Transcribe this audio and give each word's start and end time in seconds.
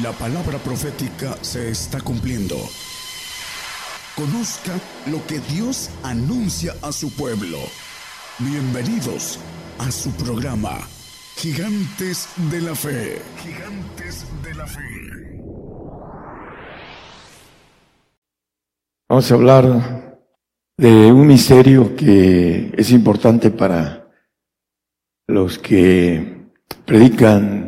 La 0.00 0.10
palabra 0.12 0.56
profética 0.56 1.36
se 1.42 1.68
está 1.68 2.00
cumpliendo. 2.00 2.56
Conozca 4.16 4.72
lo 5.10 5.22
que 5.26 5.38
Dios 5.52 5.90
anuncia 6.02 6.72
a 6.80 6.92
su 6.92 7.14
pueblo. 7.14 7.58
Bienvenidos 8.38 9.38
a 9.78 9.90
su 9.90 10.10
programa, 10.12 10.78
Gigantes 11.36 12.26
de 12.50 12.62
la 12.62 12.74
Fe. 12.74 13.20
Gigantes 13.36 14.24
de 14.42 14.54
la 14.54 14.66
Fe. 14.66 14.80
Vamos 19.10 19.30
a 19.30 19.34
hablar 19.34 20.18
de 20.78 21.12
un 21.12 21.26
misterio 21.26 21.94
que 21.94 22.72
es 22.78 22.90
importante 22.92 23.50
para 23.50 24.10
los 25.26 25.58
que 25.58 26.48
predican 26.86 27.61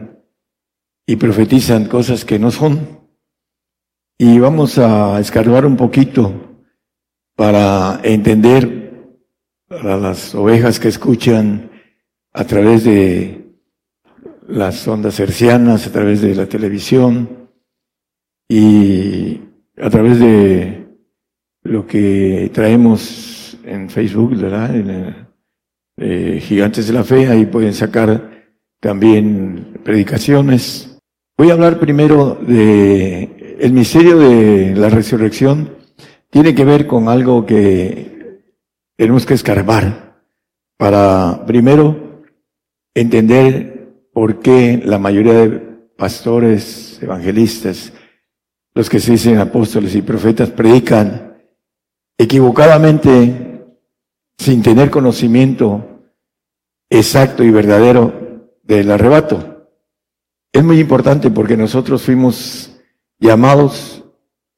y 1.06 1.16
profetizan 1.16 1.86
cosas 1.86 2.24
que 2.24 2.38
no 2.38 2.50
son. 2.50 3.00
Y 4.18 4.38
vamos 4.38 4.78
a 4.78 5.18
escarbar 5.20 5.66
un 5.66 5.76
poquito 5.76 6.32
para 7.36 8.00
entender 8.02 8.84
para 9.66 9.96
las 9.96 10.34
ovejas 10.34 10.78
que 10.78 10.88
escuchan 10.88 11.70
a 12.32 12.44
través 12.44 12.84
de 12.84 13.44
las 14.46 14.86
ondas 14.86 15.18
hercianas, 15.18 15.86
a 15.86 15.92
través 15.92 16.20
de 16.20 16.34
la 16.34 16.46
televisión 16.46 17.48
y 18.48 19.40
a 19.76 19.90
través 19.90 20.20
de 20.20 20.86
lo 21.62 21.86
que 21.86 22.50
traemos 22.52 23.58
en 23.64 23.88
Facebook, 23.88 24.36
¿verdad? 24.36 24.70
Eh, 25.96 26.40
Gigantes 26.42 26.86
de 26.86 26.92
la 26.92 27.04
Fe, 27.04 27.28
ahí 27.28 27.46
pueden 27.46 27.72
sacar 27.72 28.46
también 28.80 29.80
predicaciones 29.82 30.93
Voy 31.36 31.50
a 31.50 31.54
hablar 31.54 31.80
primero 31.80 32.36
de 32.40 33.56
el 33.58 33.72
misterio 33.72 34.18
de 34.18 34.72
la 34.76 34.88
resurrección. 34.88 35.78
Tiene 36.30 36.54
que 36.54 36.64
ver 36.64 36.86
con 36.86 37.08
algo 37.08 37.44
que 37.44 38.40
tenemos 38.96 39.26
que 39.26 39.34
escarbar 39.34 40.22
para 40.76 41.44
primero 41.44 42.22
entender 42.94 44.06
por 44.12 44.38
qué 44.38 44.80
la 44.84 45.00
mayoría 45.00 45.34
de 45.34 45.50
pastores, 45.96 47.00
evangelistas, 47.02 47.92
los 48.72 48.88
que 48.88 49.00
se 49.00 49.12
dicen 49.12 49.38
apóstoles 49.38 49.96
y 49.96 50.02
profetas, 50.02 50.50
predican 50.50 51.36
equivocadamente 52.16 53.64
sin 54.38 54.62
tener 54.62 54.88
conocimiento 54.88 56.00
exacto 56.88 57.42
y 57.42 57.50
verdadero 57.50 58.52
del 58.62 58.88
arrebato. 58.92 59.53
Es 60.54 60.62
muy 60.62 60.78
importante 60.78 61.30
porque 61.30 61.56
nosotros 61.56 62.02
fuimos 62.02 62.70
llamados 63.18 64.04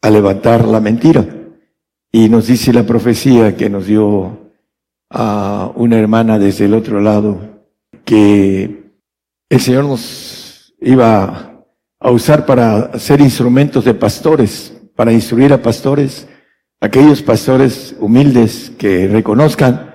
a 0.02 0.10
levantar 0.10 0.66
la 0.66 0.78
mentira. 0.78 1.26
Y 2.12 2.28
nos 2.28 2.48
dice 2.48 2.70
la 2.74 2.82
profecía 2.82 3.56
que 3.56 3.70
nos 3.70 3.86
dio 3.86 4.52
a 5.08 5.72
una 5.74 5.98
hermana 5.98 6.38
desde 6.38 6.66
el 6.66 6.74
otro 6.74 7.00
lado 7.00 7.62
que 8.04 8.92
el 9.48 9.60
Señor 9.60 9.86
nos 9.86 10.74
iba 10.82 11.64
a 11.98 12.10
usar 12.10 12.44
para 12.44 12.98
ser 12.98 13.22
instrumentos 13.22 13.82
de 13.86 13.94
pastores, 13.94 14.78
para 14.94 15.14
instruir 15.14 15.54
a 15.54 15.62
pastores, 15.62 16.28
aquellos 16.78 17.22
pastores 17.22 17.96
humildes 18.00 18.70
que 18.76 19.08
reconozcan, 19.08 19.94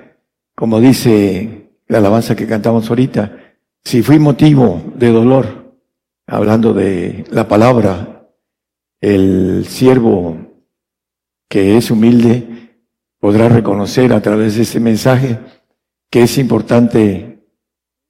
como 0.55 0.79
dice 0.79 1.69
la 1.87 1.99
alabanza 1.99 2.35
que 2.35 2.47
cantamos 2.47 2.89
ahorita, 2.89 3.37
si 3.83 4.01
fui 4.01 4.17
motivo 4.17 4.81
de 4.95 5.11
dolor, 5.11 5.60
hablando 6.31 6.73
de 6.73 7.25
la 7.29 7.45
palabra, 7.45 8.25
el 9.01 9.65
siervo 9.67 10.63
que 11.49 11.75
es 11.75 11.91
humilde 11.91 12.77
podrá 13.19 13.49
reconocer 13.49 14.13
a 14.13 14.21
través 14.21 14.55
de 14.55 14.61
este 14.61 14.79
mensaje 14.79 15.39
que 16.09 16.23
es 16.23 16.37
importante 16.37 17.43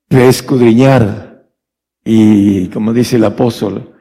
reescudriñar 0.08 1.48
y, 2.06 2.68
como 2.68 2.94
dice 2.94 3.16
el 3.16 3.24
apóstol, 3.24 3.96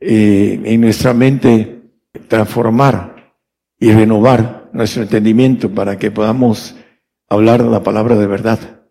eh, 0.00 0.60
en 0.64 0.80
nuestra 0.80 1.14
mente 1.14 1.82
transformar 2.26 3.36
y 3.78 3.92
renovar 3.92 4.68
nuestro 4.72 5.04
entendimiento 5.04 5.70
para 5.70 5.96
que 5.96 6.10
podamos 6.10 6.74
hablar 7.28 7.60
la 7.60 7.84
palabra 7.84 8.16
de 8.16 8.26
verdad, 8.26 8.82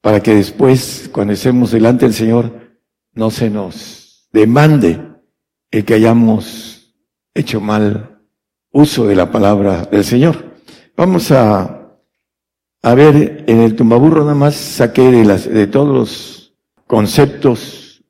para 0.00 0.20
que 0.20 0.34
después, 0.34 1.10
cuando 1.12 1.34
estemos 1.34 1.72
delante 1.72 2.06
del 2.06 2.14
Señor, 2.14 2.61
no 3.14 3.30
se 3.30 3.50
nos 3.50 4.28
demande 4.32 5.00
el 5.70 5.84
que 5.84 5.94
hayamos 5.94 6.94
hecho 7.34 7.60
mal 7.60 8.20
uso 8.72 9.06
de 9.06 9.14
la 9.14 9.30
palabra 9.30 9.84
del 9.84 10.04
Señor. 10.04 10.52
Vamos 10.96 11.30
a, 11.30 11.96
a 12.82 12.94
ver, 12.94 13.44
en 13.46 13.60
el 13.60 13.76
tumbaburro 13.76 14.22
nada 14.22 14.34
más 14.34 14.54
saqué 14.54 15.10
de, 15.10 15.24
las, 15.24 15.48
de 15.48 15.66
todos 15.66 15.88
los 15.88 16.54
conceptos 16.86 18.04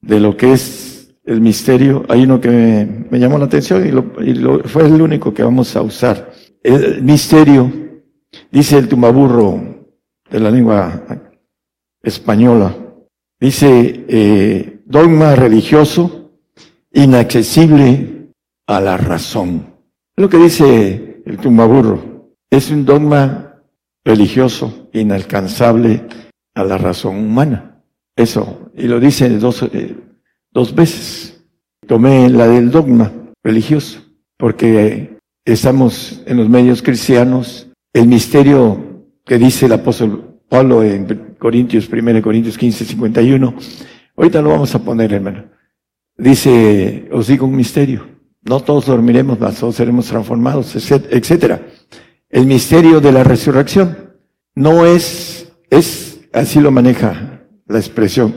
de 0.00 0.20
lo 0.20 0.36
que 0.36 0.52
es 0.52 1.14
el 1.24 1.40
misterio. 1.40 2.04
Hay 2.08 2.24
uno 2.24 2.40
que 2.40 2.50
me, 3.10 3.18
llamó 3.18 3.38
la 3.38 3.46
atención 3.46 3.86
y, 3.86 3.90
lo, 3.90 4.12
y 4.22 4.34
lo, 4.34 4.62
fue 4.64 4.86
el 4.86 5.00
único 5.00 5.32
que 5.32 5.42
vamos 5.42 5.74
a 5.76 5.82
usar. 5.82 6.32
El 6.62 7.02
misterio, 7.02 7.70
dice 8.50 8.78
el 8.78 8.88
tumbaburro 8.88 9.60
de 10.30 10.40
la 10.40 10.50
lengua 10.50 11.04
española, 12.02 12.74
Dice, 13.44 14.06
eh, 14.08 14.80
dogma 14.86 15.36
religioso 15.36 16.30
inaccesible 16.94 18.30
a 18.66 18.80
la 18.80 18.96
razón. 18.96 19.66
Lo 20.16 20.30
que 20.30 20.38
dice 20.38 21.20
el 21.26 21.36
tumbaburro. 21.36 22.30
Es 22.48 22.70
un 22.70 22.86
dogma 22.86 23.60
religioso 24.02 24.88
inalcanzable 24.94 26.06
a 26.54 26.64
la 26.64 26.78
razón 26.78 27.18
humana. 27.18 27.82
Eso, 28.16 28.70
y 28.74 28.84
lo 28.84 28.98
dice 28.98 29.28
dos, 29.38 29.62
eh, 29.64 29.94
dos 30.50 30.74
veces. 30.74 31.44
Tomé 31.86 32.30
la 32.30 32.48
del 32.48 32.70
dogma 32.70 33.12
religioso, 33.42 34.00
porque 34.38 35.18
estamos 35.44 36.22
en 36.24 36.38
los 36.38 36.48
medios 36.48 36.80
cristianos. 36.80 37.68
El 37.92 38.08
misterio 38.08 39.04
que 39.22 39.36
dice 39.36 39.66
el 39.66 39.72
apóstol 39.72 40.33
Pablo 40.48 40.82
en 40.82 41.34
Corintios, 41.38 41.88
1 41.88 42.22
Corintios 42.22 42.56
15, 42.56 42.84
51. 42.84 43.54
Ahorita 44.16 44.42
lo 44.42 44.50
vamos 44.50 44.74
a 44.74 44.78
poner, 44.78 45.12
hermano. 45.12 45.44
Dice, 46.16 47.08
os 47.12 47.26
digo 47.26 47.46
un 47.46 47.56
misterio. 47.56 48.06
No 48.42 48.60
todos 48.60 48.86
dormiremos, 48.86 49.40
mas 49.40 49.58
todos 49.58 49.74
seremos 49.74 50.06
transformados, 50.06 50.76
etcétera. 50.76 51.66
El 52.28 52.46
misterio 52.46 53.00
de 53.00 53.12
la 53.12 53.24
resurrección 53.24 54.12
no 54.54 54.86
es, 54.86 55.52
es, 55.70 56.20
así 56.32 56.60
lo 56.60 56.70
maneja 56.70 57.46
la 57.66 57.78
expresión, 57.78 58.34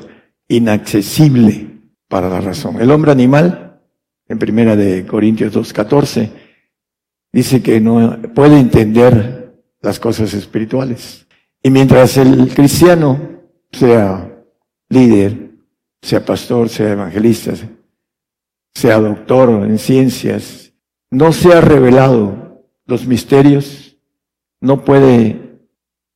inaccesible 0.48 1.68
para 2.08 2.30
la 2.30 2.40
razón. 2.40 2.82
El 2.82 2.92
hombre 2.92 3.12
animal, 3.12 3.82
en 4.28 4.40
primera 4.40 4.76
de 4.76 5.06
Corintios 5.06 5.52
2, 5.54 5.74
14, 5.74 6.32
dice 7.32 7.62
que 7.62 7.82
no 7.82 8.18
puede 8.34 8.60
entender 8.60 9.62
las 9.82 10.00
cosas 10.00 10.34
espirituales. 10.34 11.27
Y 11.62 11.70
mientras 11.70 12.18
el 12.18 12.54
cristiano 12.54 13.20
sea 13.72 14.44
líder, 14.90 15.52
sea 16.02 16.24
pastor, 16.24 16.70
sea 16.70 16.92
evangelista, 16.92 17.54
sea 18.74 19.00
doctor 19.00 19.50
en 19.66 19.78
ciencias, 19.78 20.74
no 21.10 21.34
sea 21.34 21.62
revelado 21.62 22.64
los 22.86 23.06
misterios, 23.06 23.98
no 24.62 24.84
puede, 24.84 25.60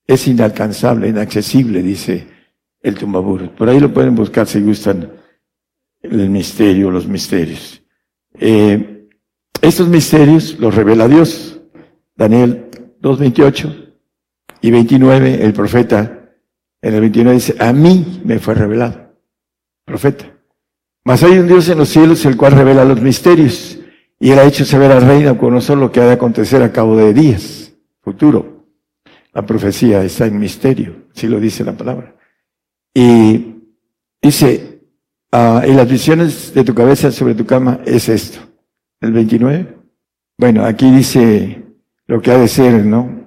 es 0.05 0.27
inalcanzable, 0.27 1.09
inaccesible, 1.09 1.81
dice 1.81 2.27
el 2.81 2.95
tumbaburo. 2.95 3.53
Por 3.55 3.69
ahí 3.69 3.79
lo 3.79 3.93
pueden 3.93 4.15
buscar 4.15 4.47
si 4.47 4.61
gustan 4.61 5.11
el 6.01 6.29
misterio, 6.29 6.91
los 6.91 7.07
misterios. 7.07 7.83
Eh, 8.39 9.07
estos 9.61 9.87
misterios 9.87 10.57
los 10.59 10.73
revela 10.73 11.07
Dios. 11.07 11.61
Daniel 12.15 12.69
2.28 13.01 13.80
y 14.61 14.71
29, 14.71 15.43
el 15.43 15.53
profeta, 15.53 16.29
en 16.81 16.93
el 16.93 17.01
29 17.01 17.35
dice, 17.35 17.55
a 17.59 17.73
mí 17.73 18.21
me 18.23 18.39
fue 18.39 18.53
revelado, 18.53 19.15
profeta. 19.85 20.25
Mas 21.03 21.23
hay 21.23 21.39
un 21.39 21.47
Dios 21.47 21.67
en 21.69 21.79
los 21.79 21.89
cielos 21.89 22.25
el 22.25 22.37
cual 22.37 22.53
revela 22.53 22.85
los 22.85 23.01
misterios 23.01 23.79
y 24.19 24.29
él 24.29 24.39
ha 24.39 24.43
hecho 24.43 24.65
saber 24.65 24.91
al 24.91 25.01
reino 25.01 25.37
con 25.37 25.59
solo 25.61 25.81
lo 25.81 25.91
que 25.91 25.99
ha 25.99 26.05
de 26.05 26.13
acontecer 26.13 26.61
a 26.61 26.71
cabo 26.71 26.95
de 26.95 27.13
días, 27.13 27.73
futuro. 28.01 28.67
La 29.33 29.45
profecía 29.45 30.03
está 30.03 30.27
en 30.27 30.39
misterio, 30.39 31.07
si 31.13 31.27
lo 31.27 31.39
dice 31.39 31.63
la 31.63 31.73
palabra. 31.73 32.15
Y 32.93 33.55
dice, 34.21 34.81
ah, 35.31 35.63
en 35.65 35.75
las 35.75 35.89
visiones 35.89 36.53
de 36.53 36.63
tu 36.63 36.75
cabeza 36.75 37.11
sobre 37.11 37.33
tu 37.33 37.45
cama 37.45 37.79
es 37.85 38.09
esto. 38.09 38.39
El 38.99 39.13
29. 39.13 39.77
Bueno, 40.37 40.65
aquí 40.65 40.91
dice 40.91 41.63
lo 42.05 42.21
que 42.21 42.31
ha 42.31 42.37
de 42.37 42.47
ser, 42.47 42.85
¿no? 42.85 43.20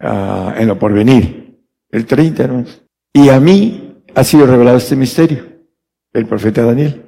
Uh, 0.00 0.50
en 0.56 0.68
lo 0.68 0.78
porvenir. 0.78 1.58
El 1.90 2.06
30, 2.06 2.64
Y 3.12 3.28
a 3.28 3.40
mí 3.40 4.02
ha 4.14 4.24
sido 4.24 4.46
revelado 4.46 4.76
este 4.76 4.96
misterio, 4.96 5.44
el 6.12 6.26
profeta 6.26 6.62
Daniel. 6.62 7.02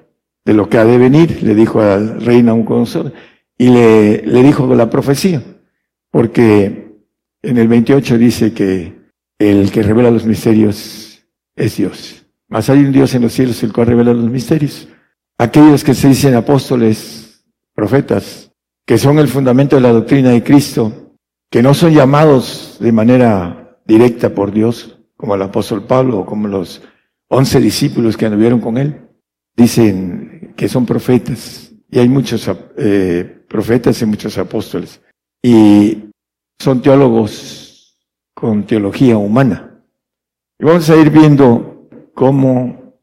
de 0.44 0.54
lo 0.54 0.68
que 0.68 0.78
ha 0.78 0.84
de 0.84 0.96
venir, 0.96 1.42
le 1.42 1.54
dijo 1.54 1.82
al 1.82 2.22
rey 2.22 2.42
Nabucodonosor, 2.42 3.12
y 3.58 3.68
le, 3.68 4.22
le 4.22 4.42
dijo 4.42 4.74
la 4.74 4.88
profecía, 4.88 5.42
porque 6.10 6.96
en 7.42 7.58
el 7.58 7.68
28 7.68 8.16
dice 8.16 8.54
que 8.54 8.94
el 9.38 9.70
que 9.70 9.82
revela 9.82 10.10
los 10.10 10.24
misterios 10.24 11.22
es 11.54 11.76
Dios. 11.76 12.26
Mas 12.48 12.70
hay 12.70 12.78
un 12.78 12.92
Dios 12.92 13.14
en 13.14 13.22
los 13.22 13.32
cielos 13.32 13.62
el 13.62 13.72
cual 13.72 13.88
revela 13.88 14.14
los 14.14 14.30
misterios. 14.30 14.88
Aquellos 15.36 15.84
que 15.84 15.94
se 15.94 16.08
dicen 16.08 16.34
apóstoles, 16.34 17.44
profetas, 17.74 18.50
que 18.86 18.96
son 18.96 19.18
el 19.18 19.28
fundamento 19.28 19.76
de 19.76 19.82
la 19.82 19.92
doctrina 19.92 20.30
de 20.30 20.42
Cristo, 20.42 21.07
que 21.50 21.62
no 21.62 21.74
son 21.74 21.92
llamados 21.92 22.76
de 22.80 22.92
manera 22.92 23.78
directa 23.86 24.34
por 24.34 24.52
Dios, 24.52 24.98
como 25.16 25.34
el 25.34 25.42
apóstol 25.42 25.84
Pablo 25.84 26.20
o 26.20 26.26
como 26.26 26.46
los 26.48 26.82
once 27.28 27.60
discípulos 27.60 28.16
que 28.16 28.26
anduvieron 28.26 28.60
con 28.60 28.78
él, 28.78 29.08
dicen 29.56 30.54
que 30.56 30.68
son 30.68 30.86
profetas. 30.86 31.72
Y 31.90 31.98
hay 31.98 32.08
muchos 32.08 32.48
eh, 32.76 33.44
profetas 33.48 34.00
y 34.02 34.06
muchos 34.06 34.36
apóstoles. 34.36 35.00
Y 35.42 36.10
son 36.58 36.82
teólogos 36.82 37.96
con 38.34 38.64
teología 38.64 39.16
humana. 39.16 39.82
Y 40.58 40.64
vamos 40.64 40.88
a 40.90 40.96
ir 40.96 41.10
viendo 41.10 41.88
cómo, 42.14 42.94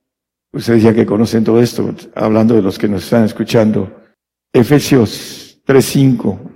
ustedes 0.53 0.83
ya 0.83 0.94
que 0.94 1.06
conocen 1.06 1.44
todo 1.44 1.62
esto, 1.62 1.94
hablando 2.13 2.53
de 2.53 2.62
los 2.62 2.77
que 2.77 2.88
nos 2.88 3.03
están 3.03 3.24
escuchando, 3.24 4.03
Efesios 4.53 5.59
3.5 5.65 6.54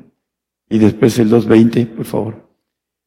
y 0.70 0.78
después 0.78 1.18
el 1.20 1.32
2.20, 1.32 1.88
por 1.88 2.06
favor. 2.06 2.50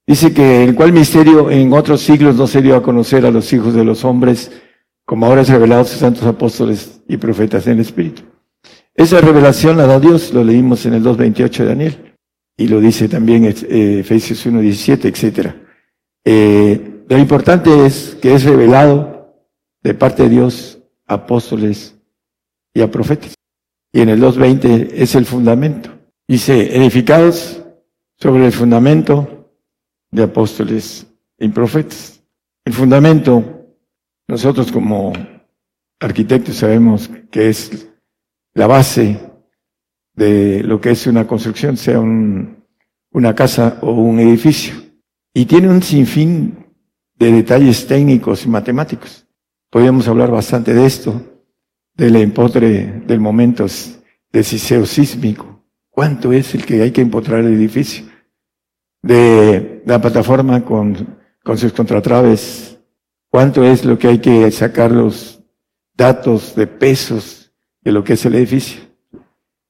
Dice 0.06 0.35
que 0.35 0.64
el 0.64 0.75
cual 0.75 0.93
misterio 0.93 1.50
en 1.50 1.73
otros 1.73 2.00
siglos 2.00 2.37
no 2.37 2.47
se 2.47 2.61
dio 2.61 2.75
a 2.76 2.82
conocer 2.82 3.25
a 3.25 3.31
los 3.31 3.53
hijos 3.53 3.73
de 3.73 3.85
los 3.85 4.05
hombres, 4.05 4.50
como 5.05 5.26
ahora 5.26 5.43
es 5.43 5.49
revelado 5.49 5.82
a 5.82 5.85
sus 5.85 5.99
santos 5.99 6.25
apóstoles 6.25 7.00
y 7.09 7.17
profetas 7.17 7.67
en 7.67 7.75
el 7.75 7.81
Espíritu. 7.81 8.23
Esa 8.94 9.20
revelación 9.20 9.76
la 9.76 9.87
da 9.87 10.00
Dios, 10.00 10.35
lo 10.35 10.44
leímos 10.44 10.85
en 10.87 10.94
el 10.94 11.05
2.28 11.05 11.59
de 11.59 11.64
Daniel, 11.64 12.17
y 12.56 12.69
lo 12.69 12.81
dice 12.81 13.09
también 13.09 13.44
eh, 13.44 14.00
Efesios 14.00 14.44
1.17, 14.47 15.05
etc. 15.06 15.55
Eh, 16.25 17.05
lo 17.09 17.19
importante 17.19 17.87
es 17.87 18.17
que 18.20 18.35
es 18.35 18.44
revelado 18.44 19.37
de 19.82 19.94
parte 19.94 20.25
de 20.25 20.29
Dios 20.31 20.81
a 21.06 21.14
apóstoles 21.14 21.97
y 22.75 22.81
a 22.81 22.91
profetas. 22.91 23.35
Y 23.93 24.00
en 24.00 24.09
el 24.09 24.20
2.20 24.20 24.91
es 24.94 25.14
el 25.14 25.26
fundamento. 25.26 25.91
Dice, 26.28 26.76
edificados 26.76 27.62
sobre 28.16 28.46
el 28.46 28.52
fundamento 28.52 29.50
de 30.10 30.22
apóstoles 30.22 31.06
y 31.38 31.48
profetas. 31.48 32.22
El 32.64 32.72
fundamento, 32.72 33.66
nosotros 34.28 34.70
como 34.70 35.12
arquitectos 35.98 36.56
sabemos 36.56 37.10
que 37.30 37.48
es 37.48 37.88
la 38.54 38.66
base 38.66 39.19
de 40.14 40.62
lo 40.62 40.80
que 40.80 40.90
es 40.90 41.06
una 41.06 41.26
construcción, 41.26 41.76
sea 41.76 42.00
una 42.00 43.34
casa 43.34 43.78
o 43.82 43.92
un 43.92 44.20
edificio. 44.20 44.75
Y 45.34 45.46
tiene 45.46 45.68
un 45.68 45.82
sinfín 45.82 46.66
de 47.14 47.32
detalles 47.32 47.86
técnicos 47.86 48.44
y 48.44 48.48
matemáticos. 48.48 49.26
Podríamos 49.70 50.06
hablar 50.06 50.30
bastante 50.30 50.75
de 50.75 50.86
esto, 50.86 51.42
del 51.94 52.16
empotre 52.16 53.02
del 53.06 53.20
momento 53.20 53.66
deciseo 54.30 54.84
sísmico. 54.86 55.62
¿Cuánto 55.92 56.32
es 56.32 56.54
el 56.54 56.64
que 56.64 56.80
hay 56.80 56.90
que 56.90 57.02
empotrar 57.02 57.40
el 57.40 57.52
edificio? 57.52 58.06
De 59.02 59.82
la 59.84 60.00
plataforma 60.00 60.64
con, 60.64 61.18
sus 61.54 61.72
contratraves. 61.74 62.78
¿Cuánto 63.28 63.62
es 63.62 63.84
lo 63.84 63.98
que 63.98 64.08
hay 64.08 64.18
que 64.18 64.50
sacar 64.50 64.90
los 64.90 65.42
datos 65.94 66.54
de 66.56 66.66
pesos 66.66 67.52
de 67.82 67.92
lo 67.92 68.02
que 68.02 68.14
es 68.14 68.24
el 68.24 68.34
edificio? 68.36 68.80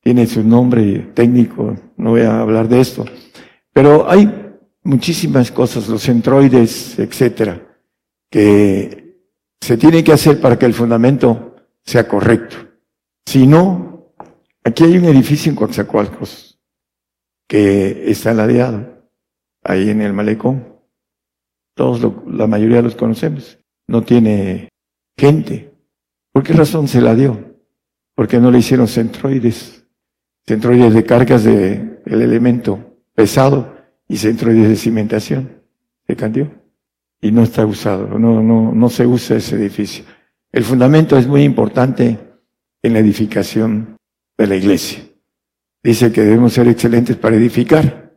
Tiene 0.01 0.29
su 0.29 0.45
nombre 0.45 1.11
técnico, 1.13 1.77
no 1.97 2.11
voy 2.11 2.21
a 2.21 2.41
hablar 2.41 2.69
de 2.69 2.81
esto. 2.81 3.05
Pero 3.73 4.09
hay 4.09 4.53
muchísimas 4.85 5.51
cosas, 5.51 5.89
los 5.89 6.03
centroides, 6.03 7.01
etcétera, 7.01 7.67
que 8.31 9.19
se 9.61 9.77
tienen 9.77 10.05
que 10.05 10.13
hacer 10.13 10.41
para 10.41 10.57
que 10.57 10.67
el 10.67 10.75
fundamento 10.75 11.57
sea 11.85 12.07
correcto. 12.07 12.57
Si 13.27 13.45
no, 13.45 13.92
aquí 14.65 14.85
hay 14.85 14.99
un 14.99 15.05
edificio 15.05 15.51
en 15.51 15.57
Coatzacoalcos 15.57 16.59
que 17.49 18.11
está 18.11 18.33
ladeado, 18.33 19.09
ahí 19.63 19.91
en 19.91 20.01
el 20.01 20.13
malecón. 20.13 20.81
Todos, 21.75 22.13
la 22.27 22.47
mayoría 22.47 22.83
los 22.83 22.95
conocemos. 22.95 23.59
No 23.87 24.03
tiene 24.03 24.69
gente. 25.17 25.75
¿Por 26.33 26.43
qué 26.43 26.53
razón 26.53 26.89
se 26.89 27.01
la 27.01 27.15
dio? 27.15 27.57
Porque 28.15 28.39
no 28.39 28.51
le 28.51 28.59
hicieron 28.59 28.89
centroides, 28.89 29.87
centroides 30.47 30.95
de 30.95 31.05
cargas 31.05 31.45
de 31.45 32.01
el 32.05 32.23
elemento 32.23 32.99
pesado 33.15 33.77
y 34.09 34.17
centroides 34.17 34.69
de 34.69 34.77
cimentación. 34.77 35.63
Se 36.07 36.17
cambió 36.17 36.51
y 37.21 37.31
no 37.31 37.43
está 37.43 37.65
usado, 37.65 38.19
no, 38.19 38.43
no, 38.43 38.73
no 38.73 38.89
se 38.89 39.07
usa 39.07 39.37
ese 39.37 39.57
edificio. 39.57 40.05
El 40.51 40.65
fundamento 40.65 41.17
es 41.17 41.27
muy 41.27 41.45
importante 41.45 42.19
en 42.83 42.93
la 42.93 42.99
edificación 42.99 43.97
de 44.43 44.49
la 44.49 44.57
iglesia. 44.57 45.03
Dice 45.83 46.13
que 46.13 46.23
debemos 46.23 46.53
ser 46.53 46.69
excelentes 46.69 47.17
para 47.17 47.37
edificar. 47.37 48.13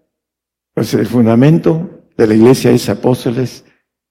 Entonces 0.69 1.00
el 1.00 1.07
fundamento 1.07 2.04
de 2.18 2.27
la 2.27 2.33
iglesia 2.33 2.72
es 2.72 2.89
apóstoles 2.89 3.63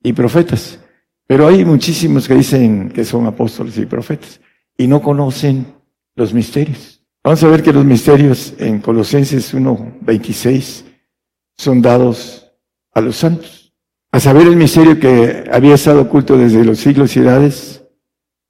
y 0.02 0.12
profetas. 0.12 0.78
Pero 1.26 1.46
hay 1.46 1.64
muchísimos 1.64 2.28
que 2.28 2.34
dicen 2.34 2.90
que 2.90 3.04
son 3.04 3.26
apóstoles 3.26 3.76
y 3.78 3.86
profetas 3.86 4.40
y 4.76 4.86
no 4.86 5.00
conocen 5.02 5.66
los 6.14 6.32
misterios. 6.32 7.02
Vamos 7.22 7.42
a 7.42 7.48
ver 7.48 7.62
que 7.62 7.72
los 7.72 7.84
misterios 7.84 8.54
en 8.58 8.80
Colosenses 8.80 9.54
1.26 9.54 10.84
son 11.56 11.80
dados 11.80 12.52
a 12.92 13.00
los 13.00 13.16
santos. 13.16 13.72
A 14.12 14.20
saber 14.20 14.46
el 14.46 14.56
misterio 14.56 15.00
que 15.00 15.44
había 15.50 15.74
estado 15.74 16.02
oculto 16.02 16.36
desde 16.36 16.64
los 16.64 16.78
siglos 16.78 17.16
y 17.16 17.20
edades 17.20 17.84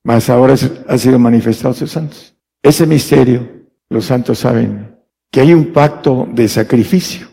mas 0.05 0.29
ahora 0.29 0.55
ha 0.87 0.99
sido 0.99 1.19
manifestado 1.19 1.71
a 1.71 1.75
sus 1.75 1.91
santos. 1.91 2.37
Ese 2.63 2.87
misterio, 2.87 3.54
los 3.95 4.07
santos 4.07 4.41
saben 4.41 4.99
que 5.31 5.41
hay 5.41 5.55
un 5.55 5.73
pacto 5.73 6.29
de 6.33 6.49
sacrificio. 6.49 7.29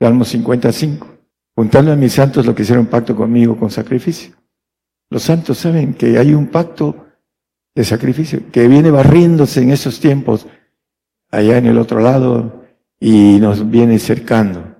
Salmo 0.00 0.24
55. 0.24 1.06
Juntando 1.54 1.92
a 1.92 1.96
mis 1.96 2.12
santos 2.12 2.44
lo 2.44 2.52
que 2.52 2.62
hicieron 2.62 2.86
pacto 2.86 3.14
conmigo 3.14 3.56
con 3.56 3.70
sacrificio. 3.70 4.34
Los 5.08 5.22
santos 5.22 5.56
saben 5.56 5.94
que 5.94 6.18
hay 6.18 6.34
un 6.34 6.48
pacto 6.48 7.06
de 7.76 7.84
sacrificio 7.84 8.40
que 8.50 8.66
viene 8.66 8.90
barriéndose 8.90 9.62
en 9.62 9.70
esos 9.70 10.00
tiempos 10.00 10.48
allá 11.30 11.58
en 11.58 11.66
el 11.66 11.78
otro 11.78 12.00
lado 12.00 12.64
y 12.98 13.38
nos 13.40 13.70
viene 13.70 14.00
cercando. 14.00 14.74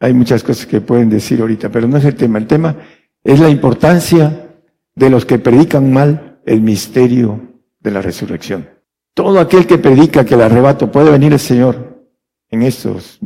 Hay 0.00 0.14
muchas 0.14 0.42
cosas 0.42 0.64
que 0.64 0.80
pueden 0.80 1.10
decir 1.10 1.42
ahorita, 1.42 1.68
pero 1.68 1.86
no 1.86 1.98
es 1.98 2.06
el 2.06 2.14
tema. 2.14 2.38
El 2.38 2.46
tema 2.46 2.74
es 3.22 3.38
la 3.38 3.50
importancia 3.50 4.48
de 4.94 5.10
los 5.10 5.26
que 5.26 5.38
predican 5.38 5.92
mal 5.92 6.40
el 6.46 6.62
misterio 6.62 7.60
de 7.80 7.90
la 7.90 8.00
resurrección. 8.00 8.77
Todo 9.18 9.40
aquel 9.40 9.66
que 9.66 9.78
predica 9.78 10.24
que 10.24 10.34
el 10.34 10.42
arrebato 10.42 10.92
puede 10.92 11.10
venir 11.10 11.32
el 11.32 11.40
Señor 11.40 12.06
en 12.50 12.62
estos, 12.62 13.18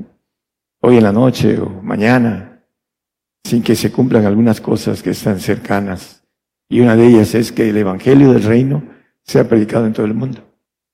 hoy 0.81 0.97
en 0.97 1.03
la 1.03 1.13
noche 1.13 1.61
o 1.61 1.69
mañana, 1.83 2.65
sin 3.45 3.63
que 3.63 3.77
se 3.77 3.93
cumplan 3.93 4.25
algunas 4.25 4.59
cosas 4.59 5.03
que 5.03 5.11
están 5.11 5.39
cercanas. 5.39 6.25
Y 6.71 6.81
una 6.81 6.97
de 6.97 7.09
ellas 7.09 7.35
es 7.35 7.53
que 7.53 7.69
el 7.69 7.77
Evangelio 7.77 8.33
del 8.33 8.43
Reino 8.43 8.83
sea 9.23 9.47
predicado 9.47 9.85
en 9.85 9.93
todo 9.93 10.07
el 10.07 10.15
mundo. 10.15 10.41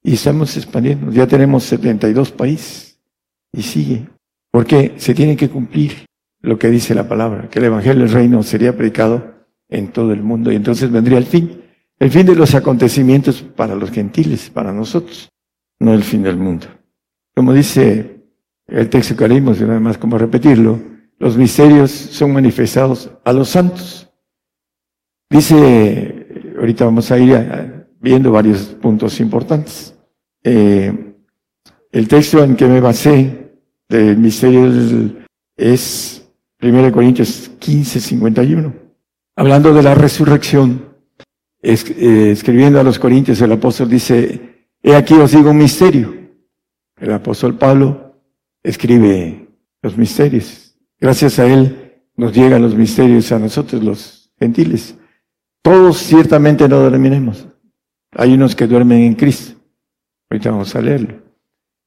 Y 0.02 0.14
estamos 0.14 0.57
expandiendo. 0.57 1.12
Ya 1.12 1.28
tenemos 1.28 1.62
72 1.62 2.33
países. 2.33 2.99
Y 3.52 3.62
sigue. 3.62 4.09
Porque 4.50 4.95
se 4.97 5.14
tiene 5.14 5.37
que 5.37 5.49
cumplir 5.49 6.07
lo 6.40 6.59
que 6.59 6.71
dice 6.71 6.93
la 6.97 7.07
palabra, 7.07 7.49
que 7.49 7.61
el 7.61 7.67
Evangelio 7.67 8.02
del 8.02 8.12
Reino 8.12 8.43
sería 8.43 8.76
predicado 8.76 9.33
en 9.69 9.93
todo 9.93 10.12
el 10.12 10.25
mundo. 10.25 10.50
Y 10.50 10.57
entonces 10.57 10.90
vendría 10.90 11.19
el 11.19 11.26
fin. 11.26 11.58
El 11.99 12.11
fin 12.11 12.26
de 12.26 12.37
los 12.37 12.55
acontecimientos 12.55 13.43
para 13.43 13.75
los 13.75 13.90
gentiles, 13.90 14.50
para 14.50 14.73
nosotros, 14.73 15.28
no 15.81 15.93
el 15.93 16.05
fin 16.05 16.23
del 16.23 16.37
mundo. 16.37 16.67
Como 17.35 17.52
dice 17.52 18.23
el 18.67 18.88
texto 18.88 19.17
que 19.17 19.28
leímos, 19.28 19.61
y 19.61 19.64
nada 19.64 19.81
más 19.81 19.99
como 19.99 20.17
repetirlo, 20.17 20.78
los 21.19 21.37
misterios 21.37 21.90
son 21.90 22.33
manifestados 22.33 23.11
a 23.25 23.33
los 23.33 23.49
santos. 23.49 24.09
Dice, 25.28 26.55
ahorita 26.59 26.85
vamos 26.85 27.11
a 27.11 27.19
ir 27.19 27.87
viendo 28.00 28.31
varios 28.31 28.62
puntos 28.81 29.19
importantes. 29.21 29.97
Eh, 30.45 31.14
el 31.90 32.07
texto 32.07 32.45
en 32.45 32.55
que 32.55 32.67
me 32.67 32.81
basé 32.81 33.52
del 33.88 34.19
misterio 34.19 34.71
es 35.57 36.31
1 36.61 36.93
Corintios 36.93 37.50
15, 37.59 38.00
51. 38.00 38.73
Hablando 39.37 39.75
de 39.75 39.83
la 39.83 39.95
resurrección, 39.95 40.88
eh, 41.62 42.31
escribiendo 42.31 42.81
a 42.81 42.85
los 42.85 42.99
Corintios, 42.99 43.41
el 43.41 43.53
apóstol 43.53 43.88
dice, 43.88 44.67
he 44.83 44.95
aquí 44.95 45.15
os 45.15 45.33
digo 45.33 45.50
un 45.50 45.59
misterio. 45.59 46.15
El 46.97 47.12
apóstol 47.12 47.57
Pablo 47.57 48.15
escribe 48.62 49.49
los 49.83 49.97
misterios. 49.97 50.77
Gracias 51.00 51.38
a 51.38 51.47
él 51.47 52.03
nos 52.17 52.35
llegan 52.35 52.62
los 52.62 52.75
misterios 52.75 53.31
a 53.33 53.38
nosotros, 53.38 53.83
los 53.83 54.33
gentiles. 54.38 54.97
Todos 55.62 55.99
ciertamente 55.99 56.69
no 56.69 56.81
dormiremos. 56.81 57.47
Hay 58.12 58.35
unos 58.35 58.57
que 58.57 58.67
duermen 58.67 59.03
en 59.03 59.15
Cristo. 59.15 59.59
Ahorita 60.31 60.50
vamos 60.50 60.75
a 60.75 60.81
leerlo. 60.81 61.23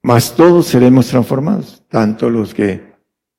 Mas 0.04 0.36
todos 0.36 0.68
seremos 0.68 1.08
transformados, 1.08 1.84
tanto 1.88 2.30
los 2.30 2.54
que 2.54 2.94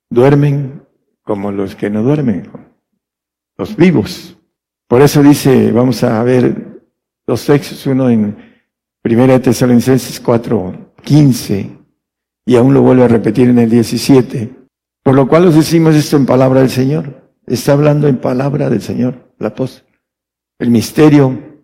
duermen 0.09 0.83
como 1.23 1.51
los 1.51 1.75
que 1.75 1.89
no 1.89 2.03
duermen, 2.03 2.49
los 3.57 3.75
vivos. 3.75 4.37
Por 4.87 5.01
eso 5.01 5.23
dice, 5.23 5.71
vamos 5.71 6.03
a 6.03 6.21
ver 6.23 6.81
dos 7.25 7.45
textos, 7.45 7.85
uno 7.87 8.09
en 8.09 8.35
Primera 9.01 9.33
de 9.33 9.39
Tesalonicenses 9.39 10.19
4, 10.19 10.93
15, 11.03 11.77
y 12.45 12.55
aún 12.55 12.73
lo 12.73 12.81
vuelve 12.81 13.03
a 13.03 13.07
repetir 13.07 13.49
en 13.49 13.59
el 13.59 13.69
17. 13.69 14.63
Por 15.03 15.15
lo 15.15 15.27
cual 15.27 15.47
os 15.47 15.55
decimos 15.55 15.95
esto 15.95 16.15
en 16.15 16.25
palabra 16.25 16.61
del 16.61 16.69
Señor. 16.69 17.31
Está 17.45 17.73
hablando 17.73 18.07
en 18.07 18.17
palabra 18.17 18.69
del 18.69 18.81
Señor, 18.81 19.33
el 19.37 19.45
apóstol. 19.45 19.85
El 20.59 20.69
misterio 20.69 21.61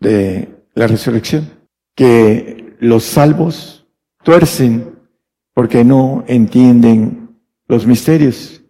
de 0.00 0.48
la 0.74 0.86
resurrección. 0.86 1.50
Que 1.94 2.74
los 2.80 3.04
salvos 3.04 3.86
tuercen 4.22 4.98
porque 5.52 5.84
no 5.84 6.24
entienden 6.26 7.36
los 7.68 7.86
misterios. 7.86 8.62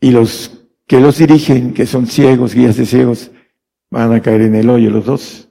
Y 0.00 0.10
los 0.10 0.55
que 0.86 1.00
los 1.00 1.18
dirigen, 1.18 1.74
que 1.74 1.86
son 1.86 2.06
ciegos, 2.06 2.54
guías 2.54 2.76
de 2.76 2.86
ciegos, 2.86 3.30
van 3.90 4.12
a 4.12 4.20
caer 4.20 4.42
en 4.42 4.54
el 4.54 4.70
hoyo 4.70 4.90
los 4.90 5.04
dos. 5.04 5.48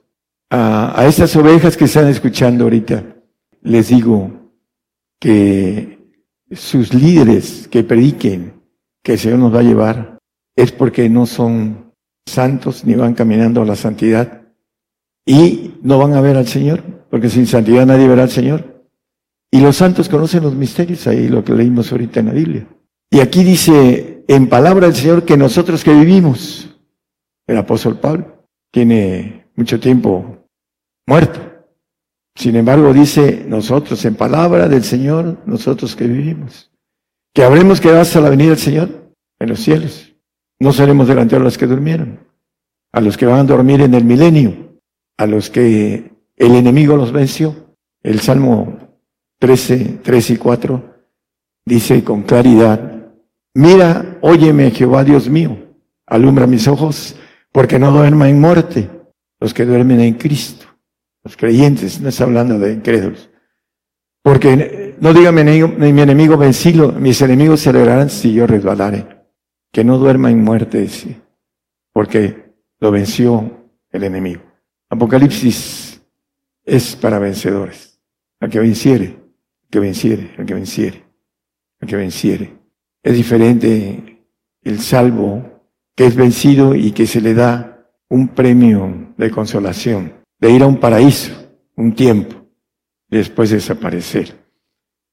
A, 0.50 0.98
a 0.98 1.06
estas 1.06 1.34
ovejas 1.36 1.76
que 1.76 1.84
están 1.84 2.08
escuchando 2.08 2.64
ahorita, 2.64 3.04
les 3.62 3.88
digo 3.88 4.30
que 5.18 5.98
sus 6.52 6.94
líderes 6.94 7.68
que 7.68 7.82
prediquen 7.82 8.62
que 9.02 9.14
el 9.14 9.18
Señor 9.18 9.38
nos 9.38 9.54
va 9.54 9.60
a 9.60 9.64
llevar 9.64 10.18
es 10.54 10.72
porque 10.72 11.08
no 11.08 11.26
son 11.26 11.92
santos 12.24 12.84
ni 12.84 12.94
van 12.94 13.14
caminando 13.14 13.62
a 13.62 13.66
la 13.66 13.76
santidad 13.76 14.42
y 15.24 15.74
no 15.82 15.98
van 15.98 16.14
a 16.14 16.20
ver 16.20 16.36
al 16.36 16.46
Señor, 16.46 16.82
porque 17.10 17.28
sin 17.28 17.46
santidad 17.46 17.84
nadie 17.84 18.08
verá 18.08 18.22
al 18.22 18.30
Señor. 18.30 18.84
Y 19.50 19.60
los 19.60 19.76
santos 19.76 20.08
conocen 20.08 20.42
los 20.42 20.54
misterios, 20.54 21.06
ahí 21.06 21.28
lo 21.28 21.44
que 21.44 21.52
leímos 21.52 21.90
ahorita 21.90 22.20
en 22.20 22.26
la 22.26 22.32
Biblia. 22.32 22.66
Y 23.10 23.20
aquí 23.20 23.42
dice 23.42 24.15
en 24.28 24.48
palabra 24.48 24.86
del 24.86 24.96
Señor 24.96 25.24
que 25.24 25.36
nosotros 25.36 25.84
que 25.84 25.92
vivimos, 25.92 26.76
el 27.46 27.56
apóstol 27.58 27.98
Pablo 27.98 28.46
tiene 28.72 29.46
mucho 29.54 29.78
tiempo 29.78 30.48
muerto. 31.06 31.40
Sin 32.34 32.56
embargo, 32.56 32.92
dice 32.92 33.44
nosotros, 33.48 34.04
en 34.04 34.14
palabra 34.14 34.68
del 34.68 34.84
Señor, 34.84 35.38
nosotros 35.46 35.96
que 35.96 36.06
vivimos, 36.06 36.70
que 37.34 37.44
habremos 37.44 37.80
quedado 37.80 38.00
hasta 38.00 38.20
la 38.20 38.30
venida 38.30 38.50
del 38.50 38.58
Señor 38.58 39.12
en 39.38 39.48
los 39.48 39.60
cielos. 39.60 40.14
No 40.58 40.72
seremos 40.72 41.08
delante 41.08 41.36
a 41.36 41.38
los 41.38 41.56
que 41.56 41.66
durmieron, 41.66 42.20
a 42.92 43.00
los 43.00 43.16
que 43.16 43.26
van 43.26 43.40
a 43.40 43.44
dormir 43.44 43.80
en 43.80 43.94
el 43.94 44.04
milenio, 44.04 44.78
a 45.16 45.26
los 45.26 45.50
que 45.50 46.12
el 46.36 46.54
enemigo 46.54 46.96
los 46.96 47.12
venció. 47.12 47.74
El 48.02 48.20
Salmo 48.20 48.78
13, 49.38 50.00
3 50.02 50.30
y 50.30 50.36
4 50.36 50.94
dice 51.64 52.04
con 52.04 52.22
claridad, 52.22 52.95
mira, 53.56 54.18
óyeme 54.20 54.70
Jehová 54.70 55.04
Dios 55.04 55.28
mío, 55.28 55.56
alumbra 56.06 56.46
mis 56.46 56.68
ojos, 56.68 57.16
porque 57.52 57.78
no 57.78 57.90
duerma 57.90 58.28
en 58.28 58.40
muerte 58.40 58.90
los 59.40 59.52
que 59.52 59.64
duermen 59.64 60.00
en 60.00 60.14
Cristo 60.14 60.66
los 61.26 61.36
creyentes, 61.36 62.00
no 62.00 62.08
está 62.08 62.22
hablando 62.22 62.56
de 62.56 62.74
incrédulos. 62.74 63.28
Porque 64.22 64.94
no 65.00 65.12
diga 65.12 65.32
mi 65.32 65.40
enemigo, 65.40 65.66
mi 65.66 66.00
enemigo 66.00 66.36
vencido, 66.36 66.92
mis 66.92 67.20
enemigos 67.20 67.60
se 67.60 67.70
alegrarán 67.70 68.10
si 68.10 68.32
yo 68.32 68.46
resbalare. 68.46 69.26
Que 69.72 69.82
no 69.82 69.98
duerma 69.98 70.30
en 70.30 70.44
muerte, 70.44 70.88
porque 71.92 72.54
lo 72.78 72.92
venció 72.92 73.68
el 73.90 74.04
enemigo. 74.04 74.40
Apocalipsis 74.88 76.00
es 76.64 76.94
para 76.94 77.18
vencedores. 77.18 78.00
Al 78.38 78.48
que 78.48 78.60
venciere, 78.60 79.18
que 79.68 79.80
venciere, 79.80 80.32
al 80.38 80.46
que 80.46 80.54
venciere, 80.54 81.04
al 81.80 81.88
que 81.88 81.96
venciere. 81.96 82.56
Es 83.06 83.14
diferente 83.14 84.26
el 84.64 84.80
salvo 84.80 85.62
que 85.94 86.06
es 86.06 86.16
vencido 86.16 86.74
y 86.74 86.90
que 86.90 87.06
se 87.06 87.20
le 87.20 87.34
da 87.34 87.88
un 88.08 88.26
premio 88.26 89.14
de 89.16 89.30
consolación 89.30 90.12
de 90.40 90.50
ir 90.50 90.64
a 90.64 90.66
un 90.66 90.80
paraíso 90.80 91.32
un 91.76 91.94
tiempo 91.94 92.34
y 93.08 93.18
después 93.18 93.50
desaparecer. 93.50 94.34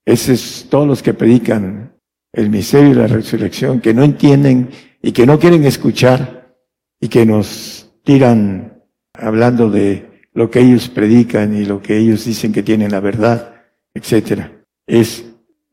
Esos 0.05 0.29
es 0.29 0.67
todos 0.71 0.87
los 0.87 1.03
que 1.03 1.13
predican 1.13 1.95
el 2.31 2.49
misterio 2.49 2.89
de 2.89 2.95
la 2.95 3.07
resurrección, 3.07 3.79
que 3.79 3.93
no 3.93 4.03
entienden 4.03 4.71
y 4.99 5.11
que 5.11 5.27
no 5.27 5.37
quieren 5.37 5.63
escuchar 5.63 6.57
y 6.99 7.09
que 7.09 7.27
nos 7.27 7.93
tiran 8.03 8.81
hablando 9.13 9.69
de 9.69 10.25
lo 10.33 10.49
que 10.49 10.61
ellos 10.61 10.89
predican 10.89 11.55
y 11.55 11.63
lo 11.63 11.79
que 11.79 11.99
ellos 11.99 12.25
dicen 12.25 12.53
que 12.53 12.63
tienen 12.63 12.91
la 12.91 13.01
verdad, 13.01 13.53
etcétera. 13.93 14.63
Es 14.87 15.23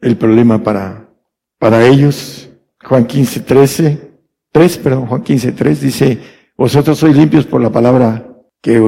el 0.02 0.18
problema 0.18 0.62
para, 0.62 1.09
para 1.60 1.86
ellos. 1.86 2.50
Juan 2.82 3.06
15, 3.06 3.40
13, 3.40 4.10
3, 4.50 4.78
perdón, 4.78 5.06
Juan 5.06 5.22
15, 5.22 5.52
3 5.52 5.80
dice, 5.80 6.18
vosotros 6.56 6.98
sois 6.98 7.14
limpios 7.14 7.44
por 7.46 7.60
la 7.60 7.70
palabra 7.70 8.26
que 8.60 8.80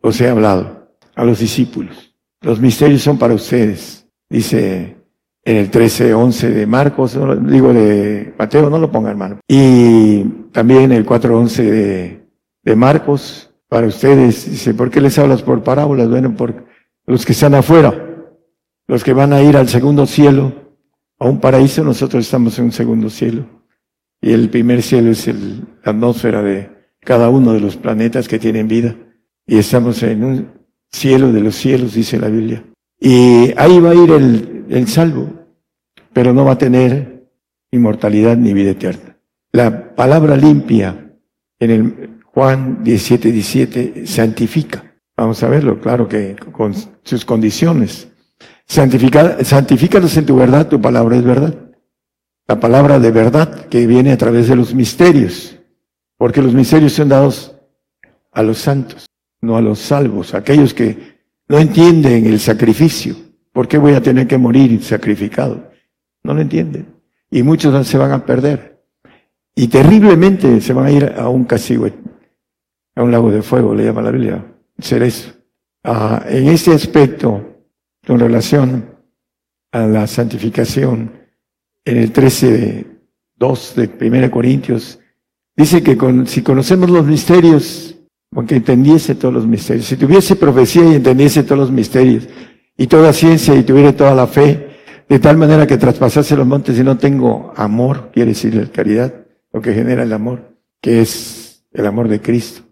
os 0.00 0.20
he 0.20 0.28
hablado 0.28 0.88
a 1.14 1.24
los 1.24 1.38
discípulos. 1.38 2.16
Los 2.40 2.58
misterios 2.58 3.02
son 3.02 3.18
para 3.18 3.34
ustedes. 3.34 4.06
Dice 4.28 4.96
en 5.44 5.56
el 5.56 5.70
13, 5.70 6.14
11 6.14 6.50
de 6.50 6.66
Marcos, 6.66 7.18
digo 7.42 7.72
de 7.72 8.34
Mateo, 8.38 8.70
no 8.70 8.78
lo 8.78 8.90
ponga 8.90 9.10
hermano. 9.10 9.40
Y 9.46 10.24
también 10.52 10.90
el 10.90 11.04
4, 11.04 11.38
11 11.38 11.62
de, 11.62 12.26
de 12.62 12.76
Marcos, 12.76 13.50
para 13.68 13.86
ustedes. 13.86 14.50
Dice, 14.50 14.72
¿por 14.72 14.90
qué 14.90 15.02
les 15.02 15.18
hablas 15.18 15.42
por 15.42 15.62
parábolas? 15.62 16.08
Bueno, 16.08 16.34
por 16.34 16.64
los 17.06 17.26
que 17.26 17.32
están 17.32 17.54
afuera, 17.54 17.92
los 18.86 19.04
que 19.04 19.12
van 19.12 19.34
a 19.34 19.42
ir 19.42 19.56
al 19.56 19.68
segundo 19.68 20.06
cielo, 20.06 20.63
a 21.18 21.28
un 21.28 21.40
paraíso, 21.40 21.84
nosotros 21.84 22.24
estamos 22.24 22.58
en 22.58 22.66
un 22.66 22.72
segundo 22.72 23.10
cielo. 23.10 23.46
Y 24.20 24.32
el 24.32 24.48
primer 24.48 24.82
cielo 24.82 25.10
es 25.10 25.28
el, 25.28 25.60
la 25.84 25.92
atmósfera 25.92 26.42
de 26.42 26.70
cada 27.00 27.28
uno 27.28 27.52
de 27.52 27.60
los 27.60 27.76
planetas 27.76 28.28
que 28.28 28.38
tienen 28.38 28.68
vida 28.68 28.96
y 29.46 29.58
estamos 29.58 30.02
en 30.02 30.24
un 30.24 30.48
cielo 30.90 31.32
de 31.32 31.40
los 31.40 31.54
cielos, 31.54 31.94
dice 31.94 32.18
la 32.18 32.28
Biblia. 32.28 32.64
Y 32.98 33.52
ahí 33.56 33.78
va 33.80 33.90
a 33.90 33.94
ir 33.94 34.10
el, 34.10 34.64
el 34.70 34.88
salvo, 34.88 35.30
pero 36.12 36.32
no 36.32 36.44
va 36.44 36.52
a 36.52 36.58
tener 36.58 37.28
inmortalidad 37.70 38.36
ni 38.36 38.54
vida 38.54 38.70
eterna. 38.70 39.18
La 39.52 39.94
palabra 39.94 40.36
limpia 40.36 41.12
en 41.58 41.70
el 41.70 42.14
Juan 42.24 42.82
17, 42.82 43.30
17 43.30 44.06
santifica. 44.06 44.96
Vamos 45.16 45.42
a 45.42 45.48
verlo, 45.48 45.80
claro 45.80 46.08
que 46.08 46.34
con 46.52 46.74
sus 47.02 47.24
condiciones. 47.24 48.08
Santifícalos 48.66 50.16
en 50.16 50.26
tu 50.26 50.36
verdad, 50.36 50.68
tu 50.68 50.80
palabra 50.80 51.16
es 51.16 51.24
verdad. 51.24 51.54
La 52.46 52.60
palabra 52.60 52.98
de 52.98 53.10
verdad 53.10 53.66
que 53.66 53.86
viene 53.86 54.12
a 54.12 54.18
través 54.18 54.48
de 54.48 54.56
los 54.56 54.74
misterios, 54.74 55.58
porque 56.16 56.42
los 56.42 56.54
misterios 56.54 56.92
son 56.92 57.08
dados 57.08 57.54
a 58.32 58.42
los 58.42 58.58
santos 58.58 59.06
no 59.44 59.56
a 59.56 59.60
los 59.60 59.78
salvos, 59.78 60.34
aquellos 60.34 60.74
que 60.74 61.14
no 61.48 61.58
entienden 61.58 62.26
el 62.26 62.40
sacrificio. 62.40 63.14
¿Por 63.52 63.68
qué 63.68 63.78
voy 63.78 63.92
a 63.92 64.02
tener 64.02 64.26
que 64.26 64.38
morir 64.38 64.82
sacrificado? 64.82 65.70
No 66.24 66.34
lo 66.34 66.40
entienden. 66.40 66.86
Y 67.30 67.42
muchos 67.42 67.86
se 67.86 67.98
van 67.98 68.12
a 68.12 68.24
perder. 68.24 68.82
Y 69.54 69.68
terriblemente 69.68 70.60
se 70.60 70.72
van 70.72 70.86
a 70.86 70.90
ir 70.90 71.14
a 71.16 71.28
un 71.28 71.44
castigo, 71.44 71.86
a 72.96 73.02
un 73.02 73.12
lago 73.12 73.30
de 73.30 73.42
fuego, 73.42 73.74
le 73.74 73.84
llama 73.84 74.02
la 74.02 74.10
Biblia, 74.10 74.44
ser. 74.78 75.08
Ah, 75.84 76.24
en 76.26 76.48
este 76.48 76.72
aspecto, 76.72 77.53
con 78.06 78.20
relación 78.20 78.96
a 79.72 79.86
la 79.86 80.06
santificación, 80.06 81.12
en 81.84 81.96
el 81.96 82.12
13.2 82.12 83.74
de 83.74 84.08
1 84.08 84.30
Corintios, 84.30 84.98
dice 85.56 85.82
que 85.82 85.96
si 86.26 86.42
conocemos 86.42 86.90
los 86.90 87.06
misterios 87.06 87.94
aunque 88.34 88.56
entendiese 88.56 89.14
todos 89.14 89.32
los 89.32 89.46
misterios. 89.46 89.86
Si 89.86 89.96
tuviese 89.96 90.36
profecía 90.36 90.84
y 90.84 90.94
entendiese 90.96 91.44
todos 91.44 91.58
los 91.58 91.70
misterios, 91.70 92.28
y 92.76 92.86
toda 92.88 93.12
ciencia 93.12 93.54
y 93.54 93.62
tuviera 93.62 93.94
toda 93.94 94.14
la 94.14 94.26
fe, 94.26 94.70
de 95.08 95.18
tal 95.18 95.36
manera 95.36 95.66
que 95.66 95.76
traspasase 95.76 96.36
los 96.36 96.46
montes 96.46 96.78
y 96.78 96.82
no 96.82 96.98
tengo 96.98 97.52
amor, 97.56 98.10
quiere 98.12 98.30
decir 98.30 98.54
la 98.54 98.66
caridad, 98.66 99.14
lo 99.52 99.60
que 99.60 99.72
genera 99.72 100.02
el 100.02 100.12
amor, 100.12 100.56
que 100.80 101.00
es 101.00 101.64
el 101.72 101.86
amor 101.86 102.08
de 102.08 102.20
Cristo. 102.20 102.62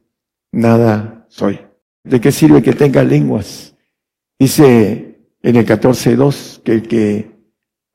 Nada 0.51 1.27
soy. 1.29 1.61
¿De 2.03 2.21
qué 2.21 2.33
sirve 2.33 2.63
que 2.63 2.73
tenga 2.73 3.05
lenguas? 3.05 3.77
Dice 4.39 5.12
en 5.43 5.57
el 5.57 5.67
14.2 5.67 6.63
que 6.63 6.73
el 6.73 6.83
que 6.83 7.31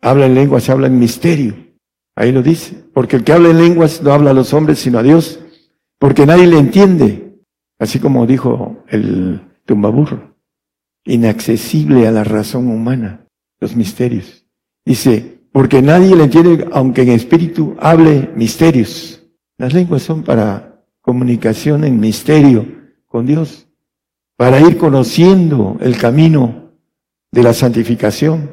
habla 0.01 0.25
en 0.25 0.36
lenguas 0.36 0.70
habla 0.70 0.88
en 0.88 1.00
misterio. 1.00 1.56
Ahí 2.16 2.32
lo 2.32 2.42
dice. 2.42 2.84
Porque 2.94 3.16
el 3.18 3.24
que 3.24 3.34
habla 3.34 3.50
en 3.50 3.60
lenguas 3.60 4.01
no 4.01 4.12
habla 4.12 4.32
a 4.32 4.34
los 4.34 4.54
hombres 4.54 4.80
sino 4.80 5.00
a 5.00 5.04
Dios. 5.04 5.39
Porque 6.00 6.25
nadie 6.25 6.48
le 6.48 6.60
entiende. 6.60 7.42
Así 7.80 8.00
como 8.00 8.25
dijo 8.25 8.84
el 8.89 9.42
tumbaburro, 9.66 10.36
inaccesible 11.06 12.08
a 12.08 12.12
la 12.12 12.24
razón 12.24 12.70
humana, 12.70 13.27
los 13.60 13.75
misterios. 13.75 14.46
Dice, 14.84 15.42
porque 15.51 15.82
nadie 15.82 16.16
le 16.16 16.24
entiende, 16.24 16.68
aunque 16.72 17.04
en 17.04 17.10
espíritu 17.10 17.75
hable 17.80 18.32
misterios. 18.36 19.24
Las 19.58 19.74
lenguas 19.74 20.01
son 20.01 20.24
para 20.24 20.84
comunicación 21.01 21.84
en 21.84 22.00
misterio 22.00 22.66
con 23.06 23.25
Dios, 23.25 23.68
para 24.36 24.60
ir 24.60 24.77
conociendo 24.77 25.77
el 25.80 25.98
camino 25.98 26.66
de 27.31 27.43
la 27.43 27.53
santificación. 27.53 28.50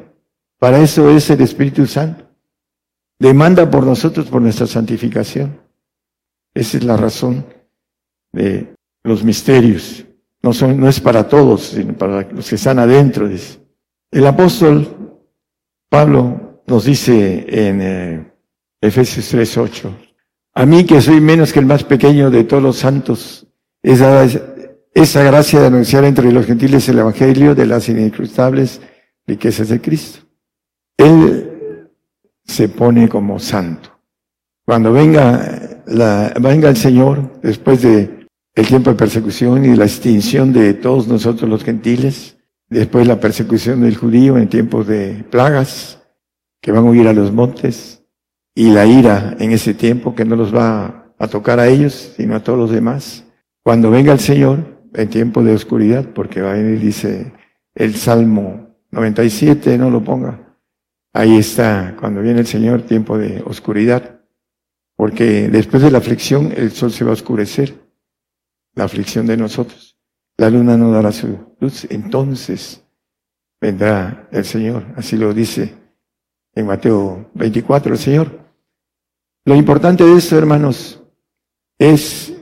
Para 0.59 0.79
eso 0.79 1.09
es 1.09 1.29
el 1.29 1.41
Espíritu 1.41 1.85
Santo. 1.85 2.25
Demanda 3.19 3.69
por 3.69 3.85
nosotros, 3.85 4.27
por 4.27 4.41
nuestra 4.41 4.67
santificación. 4.67 5.59
Esa 6.53 6.77
es 6.77 6.83
la 6.83 6.97
razón 6.97 7.45
de 8.31 8.73
los 9.03 9.23
misterios. 9.23 10.05
No, 10.41 10.53
son, 10.53 10.79
no 10.79 10.87
es 10.87 10.99
para 10.99 11.27
todos, 11.27 11.61
sino 11.67 11.93
para 11.93 12.21
los 12.31 12.49
que 12.49 12.55
están 12.55 12.79
adentro. 12.79 13.29
El 14.11 14.27
apóstol 14.27 15.19
Pablo 15.89 16.61
nos 16.67 16.85
dice 16.85 17.45
en 17.47 17.81
eh, 17.81 18.31
Efesios 18.81 19.33
3:8, 19.33 19.91
a 20.53 20.65
mí 20.65 20.85
que 20.85 21.01
soy 21.01 21.19
menos 21.19 21.51
que 21.51 21.59
el 21.59 21.65
más 21.65 21.83
pequeño 21.83 22.29
de 22.29 22.43
todos 22.43 22.63
los 22.63 22.77
santos, 22.77 23.47
esa, 23.81 24.25
esa 24.95 25.21
gracia 25.23 25.59
de 25.59 25.67
anunciar 25.67 26.05
entre 26.05 26.31
los 26.31 26.45
gentiles 26.45 26.87
el 26.87 26.99
Evangelio 26.99 27.53
de 27.53 27.65
las 27.65 27.89
inescrutables 27.89 28.79
riquezas 29.27 29.67
de 29.67 29.81
Cristo. 29.81 30.19
Él 30.97 31.91
se 32.45 32.69
pone 32.69 33.09
como 33.09 33.37
santo. 33.37 33.89
Cuando 34.65 34.93
venga, 34.93 35.81
la, 35.85 36.33
venga 36.39 36.69
el 36.69 36.77
Señor, 36.77 37.39
después 37.41 37.81
de 37.81 38.25
el 38.53 38.67
tiempo 38.67 38.89
de 38.89 38.95
persecución 38.95 39.65
y 39.65 39.75
la 39.75 39.83
extinción 39.83 40.53
de 40.53 40.73
todos 40.73 41.09
nosotros 41.09 41.49
los 41.49 41.65
gentiles, 41.65 42.37
después 42.69 43.05
la 43.05 43.19
persecución 43.19 43.81
del 43.81 43.97
judío 43.97 44.37
en 44.37 44.47
tiempos 44.47 44.87
de 44.87 45.25
plagas, 45.29 46.01
que 46.61 46.71
van 46.71 46.87
a 46.87 46.89
huir 46.89 47.09
a 47.09 47.13
los 47.13 47.33
montes, 47.33 48.01
y 48.55 48.69
la 48.69 48.85
ira 48.85 49.35
en 49.39 49.51
ese 49.51 49.73
tiempo 49.73 50.15
que 50.15 50.23
no 50.23 50.37
los 50.37 50.55
va 50.55 51.13
a 51.19 51.27
tocar 51.27 51.59
a 51.59 51.67
ellos, 51.67 52.13
sino 52.15 52.37
a 52.37 52.43
todos 52.43 52.57
los 52.57 52.71
demás. 52.71 53.25
Cuando 53.61 53.91
venga 53.91 54.13
el 54.13 54.21
Señor, 54.21 54.74
en 54.95 55.09
tiempo 55.09 55.43
de 55.43 55.53
oscuridad, 55.53 56.05
porque 56.13 56.41
va 56.41 56.51
a 56.51 56.55
venir, 56.55 56.79
dice 56.79 57.33
el 57.73 57.95
Salmo 57.95 58.75
97, 58.91 59.77
no 59.77 59.89
lo 59.89 60.03
ponga. 60.03 60.57
Ahí 61.13 61.37
está, 61.37 61.95
cuando 61.99 62.21
viene 62.21 62.41
el 62.41 62.47
Señor, 62.47 62.81
tiempo 62.83 63.17
de 63.17 63.41
oscuridad, 63.45 64.21
porque 64.95 65.49
después 65.49 65.83
de 65.83 65.91
la 65.91 65.97
aflicción 65.99 66.53
el 66.55 66.71
sol 66.71 66.91
se 66.91 67.03
va 67.03 67.11
a 67.11 67.13
oscurecer, 67.13 67.73
la 68.73 68.83
aflicción 68.83 69.25
de 69.25 69.37
nosotros. 69.37 69.97
La 70.37 70.49
luna 70.49 70.75
no 70.75 70.91
dará 70.91 71.11
su 71.11 71.55
luz, 71.59 71.87
entonces 71.89 72.83
vendrá 73.61 74.27
el 74.31 74.43
Señor, 74.43 74.85
así 74.97 75.15
lo 75.15 75.33
dice 75.33 75.73
en 76.53 76.65
Mateo 76.65 77.29
24 77.33 77.93
el 77.93 77.99
Señor. 77.99 78.39
Lo 79.45 79.55
importante 79.55 80.03
de 80.03 80.17
esto, 80.17 80.37
hermanos, 80.37 81.01
es 81.77 82.34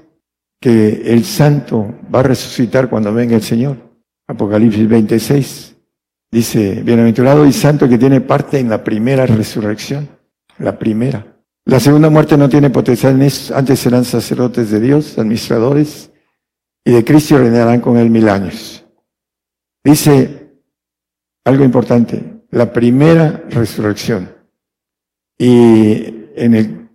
que 0.64 1.02
el 1.12 1.26
santo 1.26 1.94
va 2.14 2.22
a 2.22 2.24
resucitar 2.24 2.90
cuando 2.90 3.14
venga 3.14 3.36
el 3.36 3.42
Señor. 3.42 3.76
Apocalipsis 4.26 4.88
26 4.88 5.76
dice, 6.32 6.82
bienaventurado 6.86 7.46
y 7.46 7.52
santo 7.52 7.90
que 7.90 7.98
tiene 7.98 8.22
parte 8.22 8.60
en 8.60 8.70
la 8.70 8.82
primera 8.82 9.26
resurrección, 9.26 10.08
la 10.60 10.80
primera. 10.80 11.36
La 11.66 11.82
segunda 11.82 12.10
muerte 12.10 12.38
no 12.38 12.48
tiene 12.48 12.70
potestad 12.70 13.12
en 13.12 13.24
eso, 13.24 13.54
antes 13.54 13.78
serán 13.78 14.06
sacerdotes 14.06 14.72
de 14.72 14.80
Dios, 14.80 15.20
administradores, 15.20 16.10
y 16.86 16.94
de 16.94 17.04
Cristo 17.04 17.38
reinarán 17.38 17.82
con 17.82 17.98
él 17.98 18.10
mil 18.10 18.30
años. 18.30 18.86
Dice 19.84 20.48
algo 21.44 21.66
importante, 21.66 22.24
la 22.52 22.72
primera 22.72 23.44
resurrección. 23.50 24.34
Y 25.38 26.30
en 26.38 26.54
el 26.54 26.90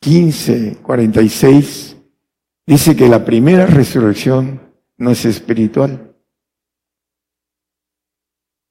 15:46 0.00 1.96
dice 2.70 2.94
que 2.94 3.08
la 3.08 3.24
primera 3.24 3.66
resurrección 3.66 4.60
no 4.96 5.10
es 5.10 5.24
espiritual. 5.24 6.14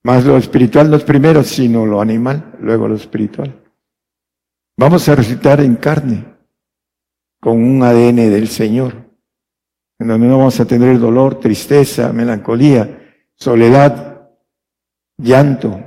Más 0.03 0.23
lo 0.23 0.37
espiritual 0.37 0.89
no 0.89 0.95
es 0.95 1.03
primero, 1.03 1.43
sino 1.43 1.85
lo 1.85 1.99
animal, 1.99 2.55
luego 2.61 2.87
lo 2.87 2.95
espiritual. 2.95 3.61
Vamos 4.77 5.09
a 5.09 5.15
resucitar 5.15 5.59
en 5.59 5.75
carne, 5.75 6.33
con 7.41 7.61
un 7.61 7.83
ADN 7.83 8.15
del 8.31 8.47
Señor, 8.47 8.93
en 9.99 10.07
donde 10.07 10.27
no 10.27 10.37
vamos 10.37 10.57
a 10.61 10.65
tener 10.65 10.97
dolor, 10.97 11.41
tristeza, 11.41 12.13
melancolía, 12.13 13.17
soledad, 13.35 14.29
llanto, 15.17 15.77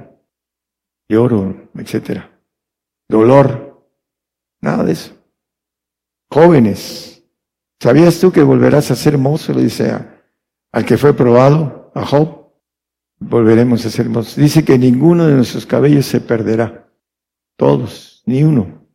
lloro, 1.08 1.70
etcétera, 1.74 2.30
dolor, 3.08 3.88
nada 4.60 4.84
de 4.84 4.92
eso. 4.92 5.14
Jóvenes, 6.28 7.11
¿sabías 7.82 8.20
tú 8.20 8.30
que 8.30 8.44
volverás 8.44 8.92
a 8.92 8.94
ser 8.94 9.18
mozo? 9.18 9.52
Le 9.52 9.64
dice 9.64 9.92
al 10.70 10.84
que 10.84 10.96
fue 10.96 11.14
probado, 11.14 11.90
a 11.96 12.06
Job. 12.06 12.52
Volveremos 13.18 13.84
a 13.84 13.90
ser 13.90 14.08
mozos. 14.08 14.36
Dice 14.36 14.64
que 14.64 14.78
ninguno 14.78 15.26
de 15.26 15.34
nuestros 15.34 15.66
cabellos 15.66 16.06
se 16.06 16.20
perderá. 16.20 16.88
Todos, 17.56 18.22
ni 18.24 18.44
uno. 18.44 18.86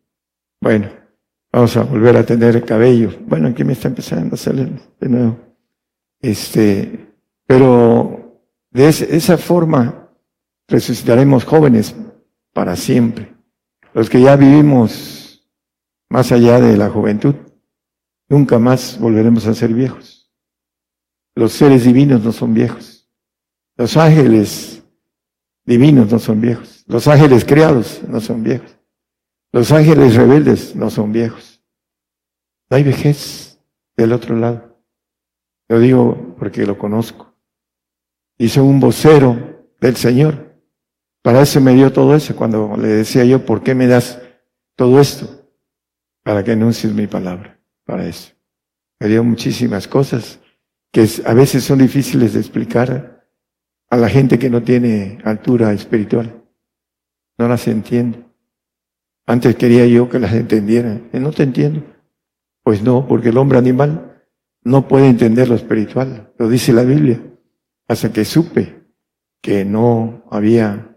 Bueno, 0.62 0.90
vamos 1.52 1.76
a 1.76 1.84
volver 1.84 2.16
a 2.16 2.26
tener 2.26 2.64
cabello. 2.64 3.12
Bueno, 3.26 3.50
aquí 3.50 3.66
me 3.66 3.74
está 3.74 3.90
empezando 3.90 4.36
a 4.36 4.38
salir 4.38 4.80
de 5.00 5.10
nuevo. 5.10 5.38
Este, 6.22 7.14
pero 7.46 8.42
de 8.72 8.88
esa 8.88 9.38
forma 9.38 10.10
resucitaremos 10.68 11.44
jóvenes 11.44 11.94
para 12.54 12.78
siempre. 12.78 13.36
Los 13.94 14.10
que 14.10 14.22
ya 14.22 14.38
vivimos 14.38 15.46
más 16.10 16.32
allá 16.32 16.62
de 16.62 16.78
la 16.78 16.90
juventud, 16.90 17.36
nunca 18.30 18.60
más 18.60 19.00
volveremos 19.00 19.46
a 19.48 19.54
ser 19.54 19.74
viejos. 19.74 20.32
Los 21.36 21.54
seres 21.54 21.84
divinos 21.84 22.24
no 22.24 22.32
son 22.32 22.54
viejos. 22.54 23.10
Los 23.76 23.96
ángeles 23.98 24.84
divinos 25.66 26.12
no 26.12 26.20
son 26.20 26.42
viejos. 26.42 26.84
Los 26.88 27.08
ángeles 27.08 27.46
creados 27.46 28.02
no 28.08 28.20
son 28.20 28.44
viejos. 28.44 28.78
Los 29.52 29.72
ángeles 29.72 30.16
rebeldes 30.16 30.76
no 30.76 30.90
son 30.90 31.12
viejos. 31.12 31.64
No 32.70 32.78
hay 32.78 32.84
vejez 32.84 33.60
del 33.96 34.14
otro 34.14 34.36
lado. 34.36 34.82
Lo 35.70 35.80
digo 35.80 36.36
porque 36.40 36.66
lo 36.66 36.78
conozco. 36.78 37.36
Hice 38.38 38.62
un 38.62 38.80
vocero 38.80 39.68
del 39.80 39.96
Señor. 39.96 40.62
Para 41.22 41.42
eso 41.42 41.60
me 41.62 41.74
dio 41.74 41.92
todo 41.92 42.16
eso 42.16 42.36
cuando 42.36 42.78
le 42.78 42.88
decía 42.88 43.26
yo, 43.26 43.46
¿por 43.46 43.64
qué 43.64 43.76
me 43.76 43.88
das 43.88 44.20
todo 44.76 45.00
esto? 45.00 45.38
para 46.28 46.44
que 46.44 46.52
anuncies 46.52 46.94
mi 46.94 47.08
palabra, 47.08 47.57
para 47.88 48.06
eso. 48.06 48.34
Dio 49.00 49.24
muchísimas 49.24 49.88
cosas 49.88 50.40
que 50.92 51.08
a 51.26 51.34
veces 51.34 51.64
son 51.64 51.80
difíciles 51.80 52.34
de 52.34 52.40
explicar 52.40 53.26
a 53.90 53.98
la 53.98 54.10
gente 54.10 54.38
que 54.38 54.50
no 54.50 54.62
tiene 54.62 55.20
altura 55.24 55.72
espiritual. 55.74 56.44
No 57.38 57.48
las 57.48 57.68
entiende. 57.68 58.26
Antes 59.26 59.56
quería 59.56 59.86
yo 59.86 60.10
que 60.10 60.20
las 60.20 60.34
entendiera. 60.34 61.00
No 61.14 61.32
te 61.32 61.44
entiendo. 61.44 61.84
Pues 62.64 62.82
no, 62.82 63.08
porque 63.08 63.30
el 63.30 63.38
hombre 63.38 63.58
animal 63.58 64.26
no 64.64 64.88
puede 64.88 65.08
entender 65.08 65.48
lo 65.48 65.56
espiritual. 65.56 66.34
Lo 66.38 66.50
dice 66.50 66.74
la 66.74 66.84
Biblia. 66.84 67.22
Hasta 67.88 68.12
que 68.12 68.26
supe 68.26 68.84
que 69.42 69.64
no 69.64 70.26
había 70.30 70.96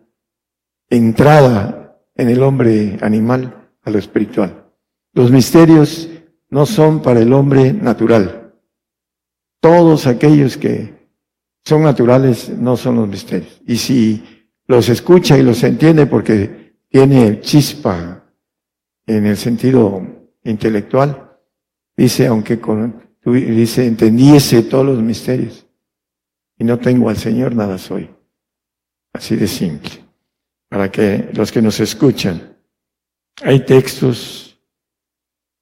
entrada 0.88 2.00
en 2.16 2.28
el 2.28 2.42
hombre 2.42 2.98
animal 3.02 3.70
a 3.82 3.90
lo 3.90 3.98
espiritual. 3.98 4.66
Los 5.12 5.30
misterios 5.30 6.09
no 6.50 6.66
son 6.66 7.00
para 7.00 7.20
el 7.20 7.32
hombre 7.32 7.72
natural. 7.72 8.52
Todos 9.60 10.06
aquellos 10.06 10.56
que 10.56 11.08
son 11.64 11.82
naturales 11.82 12.48
no 12.48 12.76
son 12.76 12.96
los 12.96 13.08
misterios. 13.08 13.60
Y 13.66 13.76
si 13.76 14.46
los 14.66 14.88
escucha 14.88 15.38
y 15.38 15.42
los 15.42 15.62
entiende 15.62 16.06
porque 16.06 16.74
tiene 16.88 17.40
chispa 17.40 18.24
en 19.06 19.26
el 19.26 19.36
sentido 19.36 20.04
intelectual, 20.44 21.38
dice, 21.96 22.26
aunque 22.26 22.60
con, 22.60 23.02
dice, 23.24 23.86
entendiese 23.86 24.62
todos 24.62 24.86
los 24.86 25.02
misterios 25.02 25.66
y 26.58 26.64
no 26.64 26.78
tengo 26.78 27.08
al 27.08 27.16
Señor, 27.16 27.54
nada 27.54 27.78
soy. 27.78 28.10
Así 29.12 29.36
de 29.36 29.46
simple. 29.46 29.90
Para 30.68 30.90
que 30.90 31.30
los 31.32 31.50
que 31.50 31.62
nos 31.62 31.80
escuchan, 31.80 32.56
hay 33.42 33.64
textos 33.64 34.49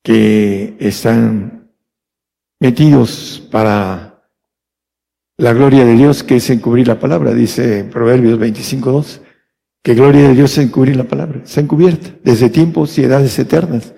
que 0.09 0.75
están 0.81 1.71
metidos 2.59 3.47
para 3.53 4.25
la 5.37 5.53
gloria 5.53 5.85
de 5.85 5.93
Dios, 5.93 6.23
que 6.23 6.37
es 6.37 6.49
encubrir 6.49 6.89
la 6.89 6.99
palabra, 6.99 7.35
dice 7.35 7.85
Proverbios 7.85 8.39
25.2, 8.39 9.21
que 9.83 9.93
gloria 9.93 10.29
de 10.29 10.35
Dios 10.35 10.53
es 10.53 10.65
encubrir 10.65 10.97
la 10.97 11.05
palabra, 11.05 11.43
está 11.45 11.61
encubierta 11.61 12.09
desde 12.25 12.49
tiempos 12.49 12.97
y 12.97 13.05
edades 13.05 13.39
eternas, 13.39 13.93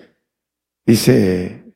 dice 0.85 1.73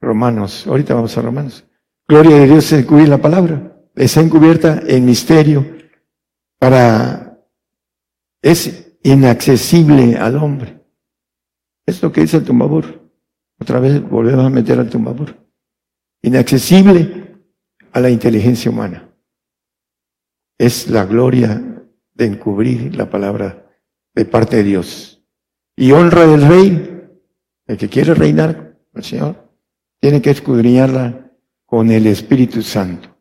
Romanos, 0.00 0.64
ahorita 0.68 0.94
vamos 0.94 1.18
a 1.18 1.22
Romanos, 1.22 1.64
gloria 2.06 2.36
de 2.36 2.46
Dios 2.46 2.72
es 2.72 2.84
encubrir 2.84 3.08
la 3.08 3.18
palabra, 3.18 3.76
está 3.96 4.20
encubierta 4.20 4.80
en 4.86 5.06
misterio 5.06 5.66
para, 6.60 7.36
es 8.42 8.94
inaccesible 9.02 10.18
al 10.18 10.36
hombre. 10.36 10.80
Es 11.84 12.00
lo 12.00 12.12
que 12.12 12.20
dice 12.20 12.36
el 12.36 12.44
tumbador. 12.44 13.01
Otra 13.62 13.78
vez 13.78 14.02
volvemos 14.02 14.44
a 14.44 14.50
meter 14.50 14.76
al 14.80 14.90
tumbador. 14.90 15.36
Inaccesible 16.20 17.38
a 17.92 18.00
la 18.00 18.10
inteligencia 18.10 18.72
humana. 18.72 19.08
Es 20.58 20.88
la 20.88 21.04
gloria 21.04 21.62
de 22.12 22.26
encubrir 22.26 22.96
la 22.96 23.08
palabra 23.08 23.70
de 24.16 24.24
parte 24.24 24.56
de 24.56 24.64
Dios. 24.64 25.24
Y 25.76 25.92
honra 25.92 26.26
del 26.26 26.42
rey, 26.42 27.08
el 27.68 27.76
que 27.76 27.88
quiere 27.88 28.14
reinar, 28.14 28.80
el 28.94 29.04
Señor, 29.04 29.48
tiene 30.00 30.20
que 30.20 30.30
escudriñarla 30.30 31.30
con 31.64 31.88
el 31.92 32.08
Espíritu 32.08 32.62
Santo, 32.62 33.16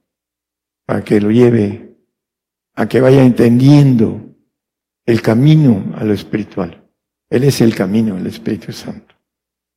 para 0.87 1.03
que 1.03 1.21
lo 1.21 1.29
lleve 1.29 1.99
a 2.73 2.89
que 2.89 2.99
vaya 2.99 3.23
entendiendo 3.23 4.35
el 5.05 5.21
camino 5.21 5.93
a 5.97 6.03
lo 6.03 6.13
espiritual. 6.13 6.89
Él 7.29 7.43
es 7.43 7.61
el 7.61 7.75
camino, 7.75 8.17
el 8.17 8.25
Espíritu 8.25 8.71
Santo, 8.71 9.10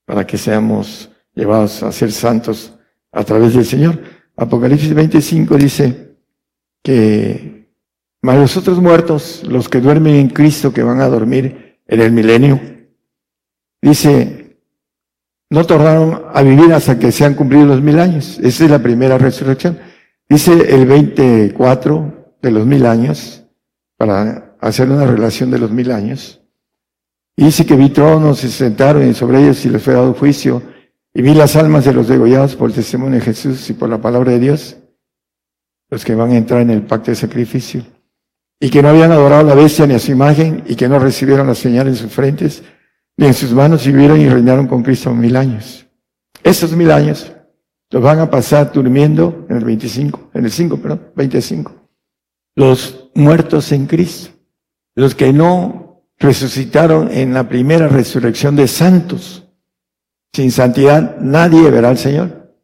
para 0.05 0.27
que 0.27 0.39
seamos 0.39 1.11
llevados 1.35 1.83
a 1.83 1.93
ser 1.93 2.13
santos 2.13 2.75
a 3.13 3.25
través 3.25 3.55
del 3.55 3.65
Señor. 3.65 4.01
Apocalipsis 4.37 4.93
25 4.95 5.57
dice 5.57 6.17
que 6.83 7.71
más 8.23 8.39
los 8.39 8.57
otros 8.57 8.81
muertos, 8.81 9.43
los 9.47 9.69
que 9.69 9.81
duermen 9.81 10.15
en 10.17 10.29
Cristo, 10.29 10.73
que 10.73 10.83
van 10.83 11.01
a 11.01 11.09
dormir 11.09 11.79
en 11.87 12.01
el 12.01 12.13
milenio, 12.13 12.61
dice, 13.83 14.59
no 15.51 15.65
tornaron 15.65 16.25
a 16.33 16.43
vivir 16.43 16.73
hasta 16.73 16.99
que 16.99 17.13
se 17.13 17.25
han 17.25 17.35
cumplido 17.35 17.67
los 17.67 17.83
mil 17.83 17.99
años. 17.99 18.39
Esa 18.43 18.65
es 18.65 18.71
la 18.71 18.83
primera 18.83 19.19
resurrección. 19.19 19.79
Dice 20.29 20.53
el 20.75 20.87
24 20.87 22.37
de 22.41 22.51
los 22.51 22.67
mil 22.67 22.87
años, 22.87 23.45
para 23.97 24.57
hacer 24.61 24.91
una 24.91 25.07
relación 25.07 25.51
de 25.51 25.59
los 25.59 25.71
mil 25.71 25.91
años. 25.91 26.44
Y 27.37 27.45
dice 27.45 27.67
que 27.67 27.77
vi 27.77 27.91
tronos 27.91 28.45
y 28.45 28.49
se 28.49 28.65
sentaron 28.65 29.09
y 29.09 29.15
sobre 29.15 29.43
ellos 29.43 29.65
y 29.65 29.71
les 29.71 29.83
fue 29.83 29.95
dado 29.95 30.15
juicio. 30.15 30.63
Y 31.13 31.23
vi 31.23 31.35
las 31.35 31.57
almas 31.57 31.85
de 31.85 31.93
los 31.93 32.09
degollados 32.09 32.57
por 32.57 32.71
el 32.71 32.75
testimonio 32.75 33.19
de 33.19 33.25
Jesús 33.25 33.69
y 33.71 33.75
por 33.75 33.89
la 33.89 33.99
palabra 33.99 34.33
de 34.33 34.41
Dios, 34.41 34.77
los 35.91 36.05
que 36.05 36.15
van 36.15 36.31
a 36.33 36.37
entrar 36.37 36.61
en 36.61 36.71
el 36.71 36.83
pacto 36.83 37.11
de 37.11 37.17
sacrificio. 37.17 37.85
Y 38.61 38.71
que 38.71 38.83
no 38.83 38.89
habían 38.89 39.13
adorado 39.13 39.41
a 39.43 39.55
la 39.55 39.55
bestia 39.55 39.87
ni 39.87 39.95
a 39.95 39.99
su 39.99 40.13
imagen 40.13 40.65
y 40.67 40.77
que 40.77 40.89
no 40.89 40.99
recibieron 40.99 41.47
la 41.47 41.55
señal 41.55 41.89
en 41.89 41.97
sus 41.97 42.11
frentes 42.11 42.63
ni 43.17 43.27
en 43.27 43.35
sus 43.35 43.53
manos 43.53 43.87
y 43.87 43.93
vivieron 43.93 44.21
y 44.21 44.29
reinaron 44.29 44.67
con 44.67 44.83
Cristo 44.83 45.15
mil 45.15 45.37
años. 45.37 45.87
Esos 46.43 46.73
mil 46.73 46.91
años 46.91 47.33
los 47.91 48.03
van 48.03 48.19
a 48.19 48.31
pasar 48.31 48.73
durmiendo 48.73 49.47
en 49.49 49.57
el 49.57 49.65
25, 49.65 50.31
en 50.35 50.45
el 50.45 50.51
5, 50.51 50.77
perdón, 50.79 51.13
25. 51.15 51.73
Los 52.57 53.11
muertos 53.15 53.71
en 53.73 53.87
Cristo, 53.87 54.31
los 54.97 55.15
que 55.15 55.33
no 55.33 55.84
resucitaron 56.19 57.11
en 57.11 57.35
la 57.35 57.49
primera 57.49 57.89
resurrección 57.89 58.57
de 58.57 58.69
santos. 58.69 59.49
Sin 60.33 60.51
santidad 60.51 61.19
nadie 61.21 61.71
verá 61.71 61.91
al 61.91 61.99
Señor. 61.99 62.55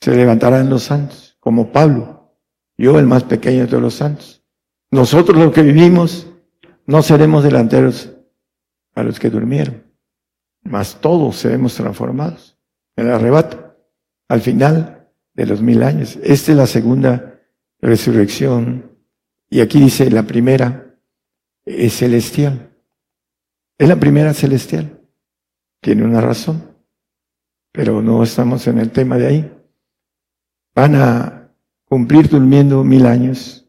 Se 0.00 0.14
levantarán 0.14 0.70
los 0.70 0.84
santos, 0.84 1.36
como 1.40 1.72
Pablo, 1.72 2.32
yo 2.76 2.98
el 2.98 3.06
más 3.06 3.24
pequeño 3.24 3.66
de 3.66 3.80
los 3.80 3.94
santos. 3.94 4.42
Nosotros 4.90 5.38
los 5.38 5.52
que 5.52 5.62
vivimos 5.62 6.26
no 6.86 7.02
seremos 7.02 7.42
delanteros 7.42 8.12
a 8.94 9.02
los 9.02 9.18
que 9.18 9.30
durmieron, 9.30 9.82
mas 10.62 11.00
todos 11.00 11.36
seremos 11.36 11.74
transformados 11.74 12.58
en 12.96 13.08
el 13.08 13.14
arrebato, 13.14 13.76
al 14.28 14.40
final 14.40 15.08
de 15.34 15.46
los 15.46 15.60
mil 15.60 15.82
años. 15.82 16.18
Esta 16.22 16.52
es 16.52 16.58
la 16.58 16.66
segunda 16.66 17.40
resurrección. 17.80 18.90
Y 19.48 19.60
aquí 19.60 19.80
dice, 19.80 20.10
la 20.10 20.22
primera 20.22 20.85
es 21.66 21.96
celestial. 21.96 22.72
Es 23.76 23.88
la 23.88 23.96
primera 23.96 24.32
celestial. 24.32 25.00
Tiene 25.82 26.04
una 26.04 26.20
razón, 26.20 26.74
pero 27.72 28.00
no 28.00 28.22
estamos 28.22 28.66
en 28.66 28.78
el 28.78 28.90
tema 28.90 29.18
de 29.18 29.26
ahí. 29.26 29.52
Van 30.74 30.94
a 30.94 31.52
cumplir 31.84 32.28
durmiendo 32.28 32.82
mil 32.82 33.06
años 33.06 33.68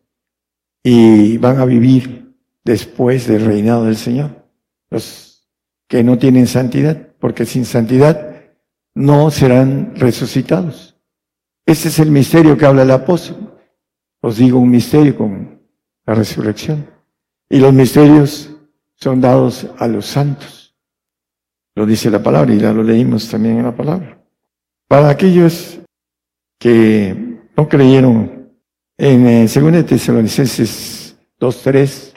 y 0.84 1.38
van 1.38 1.60
a 1.60 1.66
vivir 1.66 2.34
después 2.64 3.28
del 3.28 3.46
reinado 3.46 3.86
del 3.86 3.98
Señor 3.98 4.48
los 4.90 5.48
que 5.88 6.04
no 6.04 6.18
tienen 6.18 6.48
santidad, 6.48 7.14
porque 7.20 7.46
sin 7.46 7.66
santidad 7.66 8.46
no 8.94 9.32
serán 9.32 9.96
resucitados. 9.96 10.98
Ese 11.66 11.90
es 11.90 12.00
el 12.00 12.12
misterio 12.12 12.58
que 12.58 12.66
habla 12.66 12.84
el 12.84 12.92
apóstol. 12.92 13.58
Os 14.22 14.38
digo 14.38 14.60
un 14.60 14.70
misterio 14.70 15.16
con 15.16 15.62
la 16.06 16.16
resurrección. 16.16 16.97
Y 17.50 17.60
los 17.60 17.74
misterios 17.74 18.50
son 18.96 19.22
dados 19.22 19.68
a 19.78 19.88
los 19.88 20.06
santos. 20.06 20.76
Lo 21.76 21.86
dice 21.86 22.10
la 22.10 22.22
palabra 22.22 22.54
y 22.54 22.60
ya 22.60 22.74
lo 22.74 22.84
leímos 22.84 23.30
también 23.30 23.58
en 23.58 23.66
la 23.66 23.76
palabra. 23.76 24.22
Para 24.88 25.10
aquellos 25.10 25.80
que 26.60 27.40
no 27.56 27.68
creyeron 27.70 28.52
en 28.98 29.46
2 29.46 29.58
eh, 29.58 29.84
Tesalonicenses 29.84 31.18
2.3, 31.40 32.14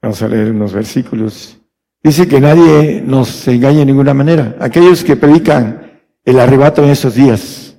vamos 0.00 0.22
a 0.22 0.28
leer 0.28 0.50
unos 0.50 0.72
versículos 0.72 1.62
Dice 2.02 2.26
que 2.26 2.40
nadie 2.40 3.00
nos 3.00 3.46
engañe 3.46 3.78
de 3.78 3.86
ninguna 3.86 4.12
manera. 4.12 4.56
Aquellos 4.58 5.04
que 5.04 5.16
predican 5.16 6.02
el 6.24 6.40
arrebato 6.40 6.82
en 6.82 6.90
esos 6.90 7.14
días. 7.14 7.78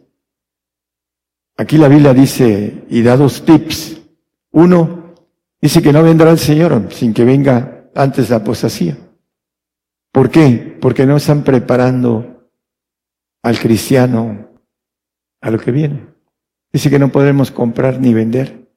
Aquí 1.57 1.77
la 1.77 1.89
Biblia 1.89 2.13
dice 2.13 2.85
y 2.89 3.01
da 3.01 3.17
dos 3.17 3.43
tips. 3.43 4.01
Uno, 4.51 5.02
dice 5.63 5.81
que 5.81 5.91
no 5.91 6.03
vendrá 6.03 6.29
el 6.29 6.37
Señor 6.37 6.89
sin 6.91 7.13
que 7.13 7.23
venga 7.25 7.89
antes 7.95 8.29
la 8.29 8.37
apostasía. 8.37 8.97
¿Por 10.11 10.29
qué? 10.29 10.77
Porque 10.79 11.05
no 11.05 11.17
están 11.17 11.43
preparando 11.43 12.51
al 13.41 13.57
cristiano 13.57 14.49
a 15.41 15.49
lo 15.49 15.57
que 15.59 15.71
viene. 15.71 16.07
Dice 16.71 16.89
que 16.89 16.99
no 16.99 17.11
podremos 17.11 17.49
comprar 17.49 17.99
ni 17.99 18.13
vender. 18.13 18.71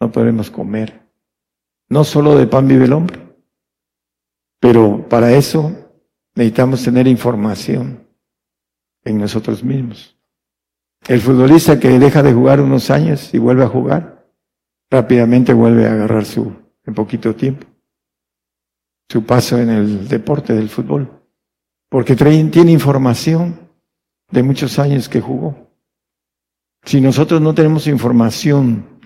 No 0.00 0.10
podremos 0.10 0.50
comer. 0.50 1.02
No 1.88 2.04
solo 2.04 2.36
de 2.36 2.46
pan 2.46 2.66
vive 2.66 2.86
el 2.86 2.92
hombre 2.94 3.30
pero 4.60 5.08
para 5.08 5.32
eso 5.32 5.74
necesitamos 6.34 6.84
tener 6.84 7.08
información 7.08 8.06
en 9.02 9.18
nosotros 9.18 9.64
mismos. 9.64 10.16
El 11.08 11.20
futbolista 11.20 11.80
que 11.80 11.98
deja 11.98 12.22
de 12.22 12.34
jugar 12.34 12.60
unos 12.60 12.90
años 12.90 13.32
y 13.32 13.38
vuelve 13.38 13.64
a 13.64 13.68
jugar, 13.68 14.19
rápidamente 14.90 15.52
vuelve 15.52 15.86
a 15.86 15.92
agarrar 15.92 16.24
su, 16.24 16.52
en 16.84 16.94
poquito 16.94 17.34
tiempo, 17.34 17.66
su 19.08 19.24
paso 19.24 19.58
en 19.58 19.70
el 19.70 20.08
deporte 20.08 20.52
del 20.54 20.68
fútbol, 20.68 21.08
porque 21.88 22.16
tiene 22.16 22.72
información 22.72 23.70
de 24.30 24.42
muchos 24.42 24.78
años 24.78 25.08
que 25.08 25.20
jugó. 25.20 25.70
Si 26.84 27.00
nosotros 27.00 27.40
no 27.40 27.54
tenemos 27.54 27.86
información 27.86 29.00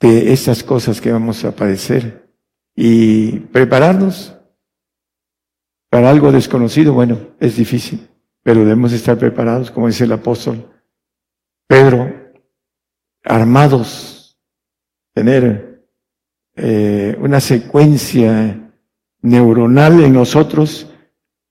de 0.00 0.32
estas 0.32 0.62
cosas 0.62 1.00
que 1.00 1.12
vamos 1.12 1.44
a 1.44 1.54
padecer, 1.54 2.22
y 2.74 3.38
prepararnos 3.38 4.36
para 5.90 6.10
algo 6.10 6.32
desconocido, 6.32 6.94
bueno, 6.94 7.18
es 7.38 7.56
difícil, 7.56 8.08
pero 8.42 8.60
debemos 8.60 8.92
estar 8.92 9.18
preparados, 9.18 9.70
como 9.70 9.88
dice 9.88 10.04
el 10.04 10.12
apóstol 10.12 10.68
Pedro, 11.66 12.12
armados, 13.24 14.11
tener 15.12 15.86
eh, 16.56 17.16
una 17.20 17.40
secuencia 17.40 18.72
neuronal 19.20 20.02
en 20.02 20.12
nosotros 20.12 20.90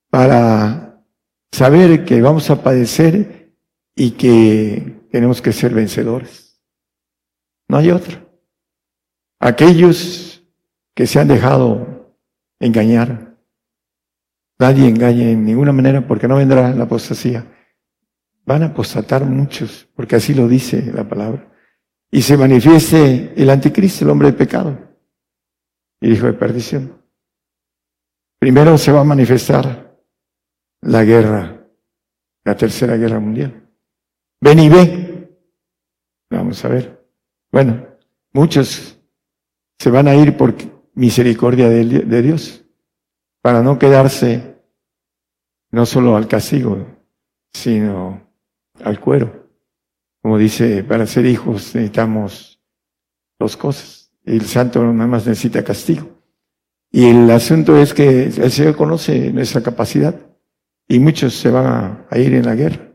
para 0.09 1.03
saber 1.51 2.05
que 2.05 2.21
vamos 2.21 2.49
a 2.49 2.63
padecer 2.63 3.53
y 3.95 4.11
que 4.11 5.01
tenemos 5.11 5.41
que 5.41 5.53
ser 5.53 5.73
vencedores. 5.73 6.61
No 7.67 7.77
hay 7.77 7.91
otra. 7.91 8.25
Aquellos 9.39 10.43
que 10.93 11.07
se 11.07 11.19
han 11.19 11.27
dejado 11.27 12.15
engañar. 12.59 13.37
Nadie 14.59 14.87
engaña 14.87 15.29
en 15.29 15.45
ninguna 15.45 15.71
manera 15.71 16.05
porque 16.07 16.27
no 16.27 16.35
vendrá 16.35 16.71
la 16.73 16.83
apostasía. 16.83 17.45
Van 18.45 18.63
a 18.63 18.67
apostatar 18.67 19.25
muchos, 19.25 19.87
porque 19.95 20.15
así 20.15 20.33
lo 20.33 20.47
dice 20.47 20.91
la 20.93 21.07
palabra. 21.07 21.50
Y 22.11 22.21
se 22.21 22.37
manifieste 22.37 23.33
el 23.35 23.49
anticristo, 23.49 24.03
el 24.03 24.11
hombre 24.11 24.31
de 24.31 24.37
pecado, 24.37 24.77
y 26.01 26.11
hijo 26.11 26.25
de 26.25 26.33
perdición. 26.33 27.01
Primero 28.37 28.77
se 28.77 28.91
va 28.91 29.01
a 29.01 29.05
manifestar 29.05 29.97
la 30.81 31.03
guerra, 31.03 31.65
la 32.43 32.55
tercera 32.55 32.97
guerra 32.97 33.19
mundial. 33.19 33.69
Ven 34.41 34.59
y 34.59 34.69
ve. 34.69 35.37
Vamos 36.29 36.63
a 36.65 36.69
ver. 36.69 37.07
Bueno, 37.51 37.85
muchos 38.33 38.99
se 39.77 39.89
van 39.89 40.07
a 40.07 40.15
ir 40.15 40.35
porque 40.35 40.71
misericordia 40.95 41.69
de, 41.69 42.21
Dios, 42.21 42.65
para 43.41 43.61
no 43.61 43.77
quedarse 43.77 44.55
no 45.71 45.85
solo 45.85 46.15
al 46.15 46.27
castigo, 46.27 46.85
sino 47.53 48.21
al 48.83 48.99
cuero. 48.99 49.40
Como 50.21 50.37
dice, 50.37 50.83
para 50.83 51.05
ser 51.07 51.25
hijos 51.25 51.73
necesitamos 51.75 52.61
dos 53.39 53.57
cosas. 53.57 54.11
El 54.23 54.41
santo 54.43 54.83
nada 54.83 55.07
más 55.07 55.25
necesita 55.25 55.63
castigo. 55.63 56.21
Y 56.91 57.05
el 57.05 57.29
asunto 57.31 57.77
es 57.77 57.93
que 57.93 58.25
el 58.25 58.51
Señor 58.51 58.75
conoce 58.75 59.31
nuestra 59.31 59.61
capacidad 59.61 60.15
y 60.87 60.99
muchos 60.99 61.33
se 61.35 61.49
van 61.49 62.05
a, 62.09 62.17
ir 62.19 62.35
en 62.35 62.45
la 62.45 62.53
guerra. 62.53 62.91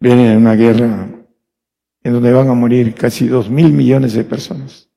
Vienen 0.00 0.26
en 0.26 0.38
una 0.38 0.54
guerra 0.54 1.08
en 2.02 2.12
donde 2.12 2.32
van 2.32 2.48
a 2.48 2.54
morir 2.54 2.94
casi 2.94 3.26
dos 3.26 3.50
mil 3.50 3.72
millones 3.72 4.12
de 4.14 4.24
personas. 4.24 4.88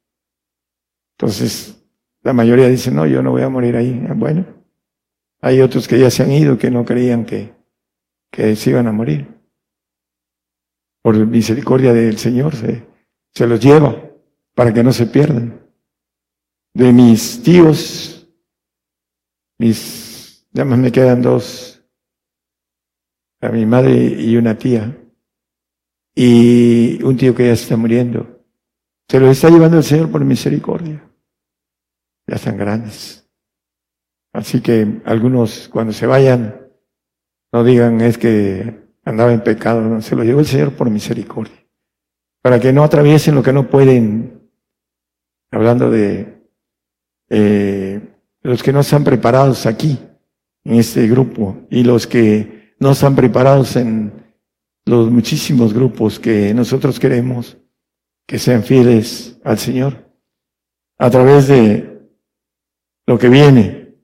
Entonces, 1.18 1.84
la 2.22 2.34
mayoría 2.34 2.68
dice, 2.68 2.92
no, 2.92 3.08
yo 3.08 3.24
no 3.24 3.32
voy 3.32 3.42
a 3.42 3.50
morir 3.50 3.76
ahí. 3.76 4.06
Ah, 4.08 4.14
bueno, 4.16 4.46
hay 5.42 5.62
otros 5.62 5.88
que 5.88 6.00
ya 6.00 6.12
se 6.12 6.24
han 6.24 6.32
ido 6.32 6.58
que 6.58 6.70
no 6.70 6.86
creían 6.86 7.26
que, 7.26 7.54
que 8.30 8.56
se 8.56 8.70
iban 8.70 8.88
a 8.88 8.92
morir. 8.92 9.37
Por 11.08 11.16
misericordia 11.26 11.94
del 11.94 12.18
Señor 12.18 12.54
se, 12.54 12.86
se 13.34 13.48
los 13.48 13.62
lleva 13.62 13.96
para 14.54 14.74
que 14.74 14.84
no 14.84 14.92
se 14.92 15.06
pierdan. 15.06 15.66
De 16.74 16.92
mis 16.92 17.42
tíos, 17.42 18.30
mis, 19.58 20.46
ya 20.52 20.66
más 20.66 20.78
me 20.78 20.92
quedan 20.92 21.22
dos, 21.22 21.82
a 23.40 23.48
mi 23.48 23.66
madre 23.66 23.94
y 23.96 24.36
una 24.36 24.58
tía, 24.58 25.02
y 26.14 27.02
un 27.02 27.16
tío 27.16 27.34
que 27.34 27.46
ya 27.46 27.54
está 27.54 27.78
muriendo. 27.78 28.44
Se 29.08 29.22
los 29.22 29.30
está 29.30 29.50
llevando 29.50 29.78
el 29.78 29.86
Señor 29.86 30.12
por 30.12 30.26
misericordia. 30.26 31.10
Ya 32.28 32.36
están 32.36 32.58
grandes. 32.58 33.32
Así 34.34 34.60
que 34.60 35.02
algunos 35.06 35.70
cuando 35.70 35.94
se 35.94 36.06
vayan, 36.06 36.68
no 37.54 37.64
digan 37.64 38.02
es 38.02 38.18
que 38.18 38.87
andaba 39.08 39.32
en 39.32 39.42
pecado, 39.42 39.82
no, 39.82 40.02
se 40.02 40.16
lo 40.16 40.24
llevó 40.24 40.42
el 40.42 40.46
Señor 40.46 40.74
por 40.74 40.90
misericordia. 40.90 41.56
Para 42.42 42.60
que 42.60 42.74
no 42.74 42.84
atraviesen 42.84 43.36
lo 43.36 43.44
que 43.44 43.54
no 43.54 43.70
pueden, 43.70 44.50
hablando 45.50 45.90
de 45.90 46.44
eh, 47.30 48.02
los 48.42 48.62
que 48.62 48.74
no 48.74 48.82
están 48.82 49.06
preparados 49.06 49.66
aquí, 49.66 49.98
en 50.66 50.76
este 50.76 51.08
grupo, 51.08 51.66
y 51.70 51.84
los 51.84 52.06
que 52.06 52.76
no 52.80 52.92
están 52.92 53.16
preparados 53.16 53.78
en 53.78 54.12
los 54.86 55.10
muchísimos 55.10 55.74
grupos 55.74 56.20
que 56.20 56.54
nosotros 56.54 57.00
queremos 57.00 57.58
que 58.26 58.40
sean 58.40 58.64
fieles 58.64 59.40
al 59.46 59.58
Señor 59.58 60.12
a 60.98 61.10
través 61.10 61.48
de 61.48 62.10
lo 63.06 63.18
que 63.18 63.30
viene. 63.30 63.96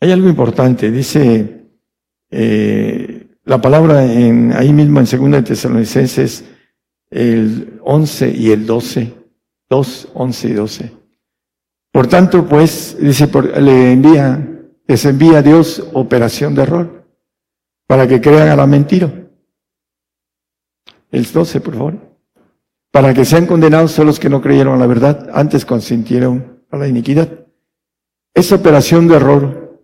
Hay 0.00 0.12
algo 0.12 0.28
importante, 0.28 0.90
dice 0.90 1.64
eh, 2.30 3.17
la 3.48 3.62
palabra 3.62 4.04
en, 4.04 4.52
ahí 4.52 4.74
mismo 4.74 5.00
en 5.00 5.32
2 5.32 5.42
Tesalonicenses, 5.42 6.44
el 7.10 7.80
11 7.82 8.30
y 8.30 8.50
el 8.50 8.66
12, 8.66 9.14
2, 9.70 10.08
11 10.12 10.48
y 10.48 10.52
12. 10.52 10.92
Por 11.90 12.06
tanto, 12.08 12.46
pues, 12.46 12.98
dice, 13.00 13.26
le 13.58 13.92
envía, 13.92 14.66
les 14.86 15.04
envía 15.06 15.38
a 15.38 15.42
Dios 15.42 15.82
operación 15.94 16.54
de 16.54 16.62
error, 16.62 17.06
para 17.86 18.06
que 18.06 18.20
crean 18.20 18.48
a 18.48 18.56
la 18.56 18.66
mentira. 18.66 19.10
El 21.10 21.24
12, 21.24 21.62
por 21.62 21.74
favor. 21.74 21.94
Para 22.90 23.14
que 23.14 23.24
sean 23.24 23.46
condenados 23.46 23.92
son 23.92 24.08
los 24.08 24.20
que 24.20 24.28
no 24.28 24.42
creyeron 24.42 24.74
a 24.74 24.78
la 24.78 24.86
verdad, 24.86 25.30
antes 25.32 25.64
consintieron 25.64 26.64
a 26.70 26.76
la 26.76 26.86
iniquidad. 26.86 27.46
Esa 28.34 28.56
operación 28.56 29.08
de 29.08 29.16
error, 29.16 29.80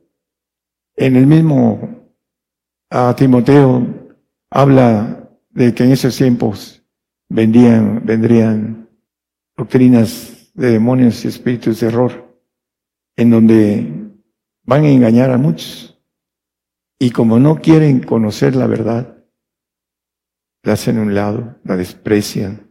en 0.96 1.16
el 1.16 1.26
mismo 1.26 1.93
a 2.96 3.16
Timoteo 3.16 3.84
habla 4.50 5.28
de 5.50 5.74
que 5.74 5.82
en 5.82 5.90
esos 5.90 6.16
tiempos 6.16 6.80
vendían, 7.28 8.06
vendrían 8.06 8.88
doctrinas 9.56 10.52
de 10.54 10.70
demonios 10.70 11.24
y 11.24 11.28
espíritus 11.28 11.80
de 11.80 11.88
error, 11.88 12.38
en 13.16 13.30
donde 13.30 14.12
van 14.62 14.84
a 14.84 14.90
engañar 14.90 15.32
a 15.32 15.38
muchos. 15.38 16.00
Y 16.96 17.10
como 17.10 17.40
no 17.40 17.56
quieren 17.56 17.98
conocer 17.98 18.54
la 18.54 18.68
verdad, 18.68 19.24
la 20.62 20.74
hacen 20.74 20.98
a 20.98 21.02
un 21.02 21.16
lado, 21.16 21.58
la 21.64 21.76
desprecian. 21.76 22.70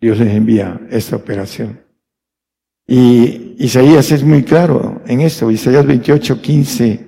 Dios 0.00 0.20
les 0.20 0.32
envía 0.32 0.80
esta 0.88 1.16
operación. 1.16 1.84
Y 2.86 3.56
Isaías 3.58 4.12
es 4.12 4.22
muy 4.22 4.44
claro 4.44 5.02
en 5.04 5.20
esto, 5.20 5.50
Isaías 5.50 5.84
28, 5.84 6.40
15 6.40 7.07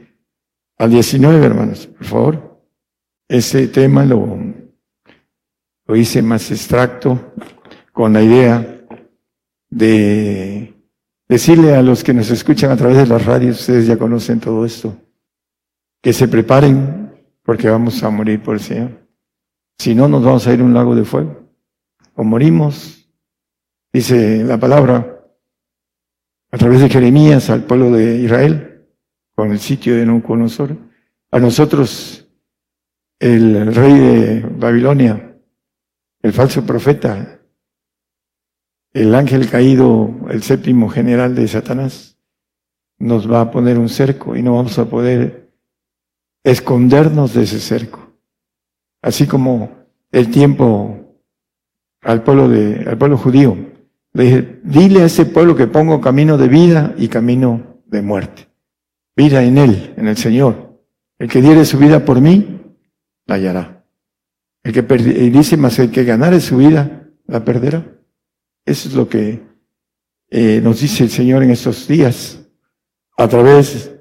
al 0.80 0.90
19, 0.90 1.44
hermanos, 1.44 1.86
por 1.86 2.06
favor. 2.06 2.62
Ese 3.28 3.68
tema 3.68 4.02
lo, 4.06 4.38
lo 5.84 5.94
hice 5.94 6.22
más 6.22 6.50
extracto 6.50 7.34
con 7.92 8.14
la 8.14 8.22
idea 8.22 8.80
de 9.68 10.74
decirle 11.28 11.74
a 11.74 11.82
los 11.82 12.02
que 12.02 12.14
nos 12.14 12.30
escuchan 12.30 12.70
a 12.70 12.78
través 12.78 12.96
de 12.96 13.06
las 13.06 13.26
radios, 13.26 13.60
ustedes 13.60 13.86
ya 13.86 13.98
conocen 13.98 14.40
todo 14.40 14.64
esto, 14.64 14.96
que 16.02 16.14
se 16.14 16.28
preparen 16.28 17.12
porque 17.42 17.68
vamos 17.68 18.02
a 18.02 18.08
morir 18.08 18.42
por 18.42 18.54
el 18.54 18.60
Señor. 18.60 19.06
Si 19.78 19.94
no, 19.94 20.08
nos 20.08 20.24
vamos 20.24 20.46
a 20.46 20.54
ir 20.54 20.60
a 20.60 20.64
un 20.64 20.72
lago 20.72 20.94
de 20.94 21.04
fuego. 21.04 21.42
O 22.14 22.24
morimos, 22.24 23.06
dice 23.92 24.44
la 24.44 24.58
palabra, 24.58 25.26
a 26.50 26.56
través 26.56 26.80
de 26.80 26.88
Jeremías 26.88 27.50
al 27.50 27.64
pueblo 27.64 27.90
de 27.90 28.16
Israel, 28.16 28.69
con 29.40 29.52
el 29.52 29.58
sitio 29.58 29.96
de 29.96 30.04
Nabucodonosor. 30.04 30.76
A 31.30 31.38
nosotros, 31.38 32.28
el 33.18 33.74
rey 33.74 33.94
de 33.94 34.40
Babilonia, 34.40 35.34
el 36.20 36.32
falso 36.34 36.66
profeta, 36.66 37.40
el 38.92 39.14
ángel 39.14 39.48
caído, 39.48 40.14
el 40.28 40.42
séptimo 40.42 40.90
general 40.90 41.34
de 41.34 41.48
Satanás, 41.48 42.18
nos 42.98 43.32
va 43.32 43.40
a 43.40 43.50
poner 43.50 43.78
un 43.78 43.88
cerco 43.88 44.36
y 44.36 44.42
no 44.42 44.56
vamos 44.56 44.78
a 44.78 44.90
poder 44.90 45.50
escondernos 46.44 47.32
de 47.32 47.44
ese 47.44 47.60
cerco. 47.60 48.12
Así 49.00 49.26
como 49.26 49.86
el 50.12 50.30
tiempo 50.30 51.16
al 52.02 52.22
pueblo 52.24 52.46
de, 52.46 52.84
al 52.86 52.98
pueblo 52.98 53.16
judío, 53.16 53.56
le 54.12 54.22
dije, 54.22 54.60
dile 54.64 55.00
a 55.00 55.06
ese 55.06 55.24
pueblo 55.24 55.56
que 55.56 55.66
pongo 55.66 56.02
camino 56.02 56.36
de 56.36 56.48
vida 56.48 56.94
y 56.98 57.08
camino 57.08 57.80
de 57.86 58.02
muerte. 58.02 58.49
Vida 59.20 59.42
en 59.42 59.58
Él, 59.58 59.92
en 59.98 60.08
el 60.08 60.16
Señor. 60.16 60.80
El 61.18 61.28
que 61.28 61.42
diere 61.42 61.66
su 61.66 61.76
vida 61.76 62.06
por 62.06 62.22
mí, 62.22 62.58
la 63.26 63.34
hallará. 63.34 63.84
El 64.62 64.72
que 64.72 64.80
dice 65.30 65.58
más 65.58 65.78
el 65.78 65.90
que 65.90 66.04
ganare 66.04 66.40
su 66.40 66.56
vida, 66.56 67.06
la 67.26 67.44
perderá. 67.44 67.84
Eso 68.64 68.88
es 68.88 68.94
lo 68.94 69.10
que 69.10 69.42
eh, 70.30 70.62
nos 70.64 70.80
dice 70.80 71.04
el 71.04 71.10
Señor 71.10 71.42
en 71.42 71.50
estos 71.50 71.86
días, 71.86 72.48
a 73.18 73.28
través 73.28 73.94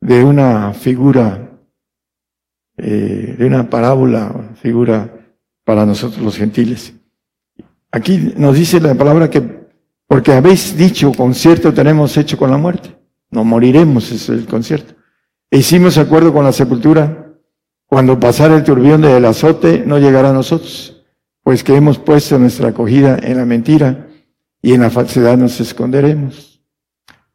de 0.00 0.24
una 0.24 0.74
figura, 0.74 1.60
eh, 2.76 3.36
de 3.38 3.46
una 3.46 3.70
parábola, 3.70 4.56
figura 4.60 5.14
para 5.62 5.86
nosotros 5.86 6.20
los 6.20 6.36
gentiles. 6.36 6.92
Aquí 7.92 8.34
nos 8.36 8.56
dice 8.56 8.80
la 8.80 8.96
palabra 8.96 9.30
que, 9.30 9.68
porque 10.08 10.32
habéis 10.32 10.76
dicho, 10.76 11.12
con 11.12 11.34
cierto 11.34 11.72
tenemos 11.72 12.16
hecho 12.16 12.36
con 12.36 12.50
la 12.50 12.56
muerte. 12.56 13.03
No 13.34 13.42
moriremos, 13.42 14.12
es 14.12 14.28
el 14.28 14.46
concierto. 14.46 14.94
E 15.50 15.58
hicimos 15.58 15.98
acuerdo 15.98 16.32
con 16.32 16.44
la 16.44 16.52
sepultura. 16.52 17.34
Cuando 17.84 18.20
pasara 18.20 18.56
el 18.56 18.62
turbión 18.62 19.02
del 19.02 19.24
azote, 19.24 19.82
no 19.84 19.98
llegará 19.98 20.30
a 20.30 20.32
nosotros, 20.32 21.04
pues 21.42 21.64
que 21.64 21.74
hemos 21.74 21.98
puesto 21.98 22.38
nuestra 22.38 22.68
acogida 22.68 23.18
en 23.20 23.36
la 23.36 23.44
mentira 23.44 24.06
y 24.62 24.72
en 24.72 24.82
la 24.82 24.90
falsedad 24.90 25.36
nos 25.36 25.60
esconderemos. 25.60 26.62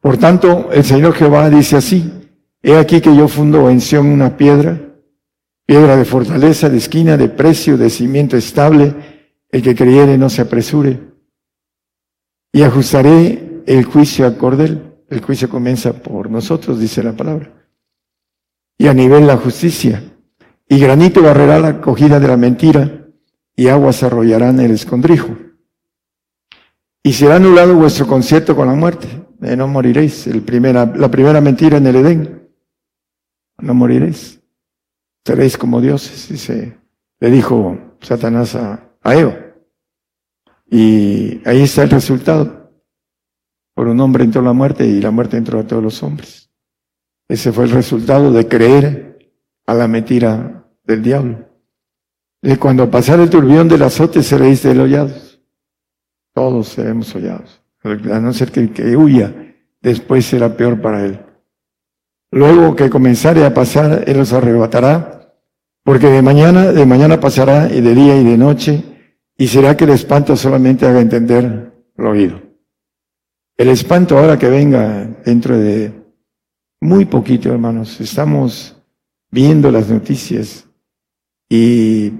Por 0.00 0.16
tanto, 0.16 0.70
el 0.72 0.84
Señor 0.84 1.12
Jehová 1.12 1.50
dice 1.50 1.76
así, 1.76 2.10
he 2.62 2.76
aquí 2.76 3.02
que 3.02 3.14
yo 3.14 3.28
fundo 3.28 3.68
en 3.68 3.82
Sión 3.82 4.06
una 4.06 4.38
piedra, 4.38 4.80
piedra 5.66 5.96
de 5.96 6.06
fortaleza, 6.06 6.70
de 6.70 6.78
esquina, 6.78 7.18
de 7.18 7.28
precio, 7.28 7.76
de 7.76 7.90
cimiento 7.90 8.38
estable, 8.38 8.94
el 9.50 9.60
que 9.60 9.74
creyere 9.74 10.16
no 10.16 10.30
se 10.30 10.40
apresure. 10.40 10.98
Y 12.54 12.62
ajustaré 12.62 13.62
el 13.66 13.84
juicio 13.84 14.26
a 14.26 14.36
cordel 14.38 14.89
el 15.10 15.20
juicio 15.20 15.48
comienza 15.48 15.92
por 15.92 16.30
nosotros, 16.30 16.78
dice 16.78 17.02
la 17.02 17.12
palabra. 17.12 17.52
Y 18.78 18.86
a 18.86 18.94
nivel 18.94 19.26
la 19.26 19.36
justicia. 19.36 20.02
Y 20.68 20.78
granito 20.78 21.20
barrerá 21.20 21.58
la 21.58 21.80
cogida 21.80 22.20
de 22.20 22.28
la 22.28 22.36
mentira 22.36 23.08
y 23.56 23.66
aguas 23.66 24.02
arrollarán 24.04 24.60
el 24.60 24.70
escondrijo. 24.70 25.36
Y 27.02 27.12
será 27.12 27.36
anulado 27.36 27.74
vuestro 27.74 28.06
concierto 28.06 28.54
con 28.54 28.68
la 28.68 28.74
muerte. 28.74 29.08
Eh, 29.42 29.56
no 29.56 29.66
moriréis. 29.66 30.28
El 30.28 30.44
la 30.96 31.10
primera 31.10 31.40
mentira 31.40 31.78
en 31.78 31.86
el 31.86 31.96
Edén. 31.96 32.48
No 33.58 33.74
moriréis. 33.74 34.40
Seréis 35.24 35.58
como 35.58 35.80
dioses, 35.80 36.28
dice, 36.28 36.78
le 37.18 37.30
dijo 37.30 37.96
Satanás 38.00 38.54
a, 38.54 38.90
a 39.02 39.14
Eva. 39.14 39.36
Y 40.70 41.42
ahí 41.44 41.62
está 41.62 41.82
el 41.82 41.90
resultado. 41.90 42.59
Por 43.80 43.88
un 43.88 43.98
hombre 44.00 44.24
entró 44.24 44.42
la 44.42 44.52
muerte 44.52 44.86
y 44.86 45.00
la 45.00 45.10
muerte 45.10 45.38
entró 45.38 45.58
a 45.58 45.66
todos 45.66 45.82
los 45.82 46.02
hombres. 46.02 46.50
Ese 47.26 47.50
fue 47.50 47.64
el 47.64 47.70
resultado 47.70 48.30
de 48.30 48.46
creer 48.46 49.32
a 49.64 49.72
la 49.72 49.88
mentira 49.88 50.66
del 50.84 51.02
diablo. 51.02 51.48
Y 52.42 52.56
cuando 52.56 52.90
pasara 52.90 53.22
el 53.22 53.30
turbión 53.30 53.68
del 53.68 53.80
azote 53.80 54.22
seréis 54.22 54.62
delollados. 54.62 55.40
Todos 56.34 56.68
seremos 56.68 57.14
hollados. 57.14 57.62
A 57.82 58.20
no 58.20 58.34
ser 58.34 58.52
que 58.52 58.60
el 58.60 58.72
que 58.74 58.94
huya, 58.94 59.56
después 59.80 60.26
será 60.26 60.54
peor 60.54 60.82
para 60.82 61.06
él. 61.06 61.18
Luego 62.32 62.76
que 62.76 62.90
comenzare 62.90 63.46
a 63.46 63.54
pasar, 63.54 64.04
él 64.06 64.18
los 64.18 64.34
arrebatará, 64.34 65.32
porque 65.84 66.08
de 66.08 66.20
mañana, 66.20 66.70
de 66.70 66.84
mañana 66.84 67.18
pasará 67.18 67.72
y 67.72 67.80
de 67.80 67.94
día 67.94 68.20
y 68.20 68.24
de 68.24 68.36
noche, 68.36 68.84
y 69.38 69.48
será 69.48 69.74
que 69.74 69.84
el 69.84 69.90
espanto 69.92 70.36
solamente 70.36 70.86
haga 70.86 71.00
entender 71.00 71.72
lo 71.96 72.10
oído. 72.10 72.49
El 73.60 73.68
espanto 73.68 74.16
ahora 74.16 74.38
que 74.38 74.48
venga 74.48 75.04
dentro 75.22 75.58
de 75.58 75.92
muy 76.80 77.04
poquito, 77.04 77.52
hermanos. 77.52 78.00
Estamos 78.00 78.82
viendo 79.30 79.70
las 79.70 79.90
noticias 79.90 80.66
y 81.46 82.10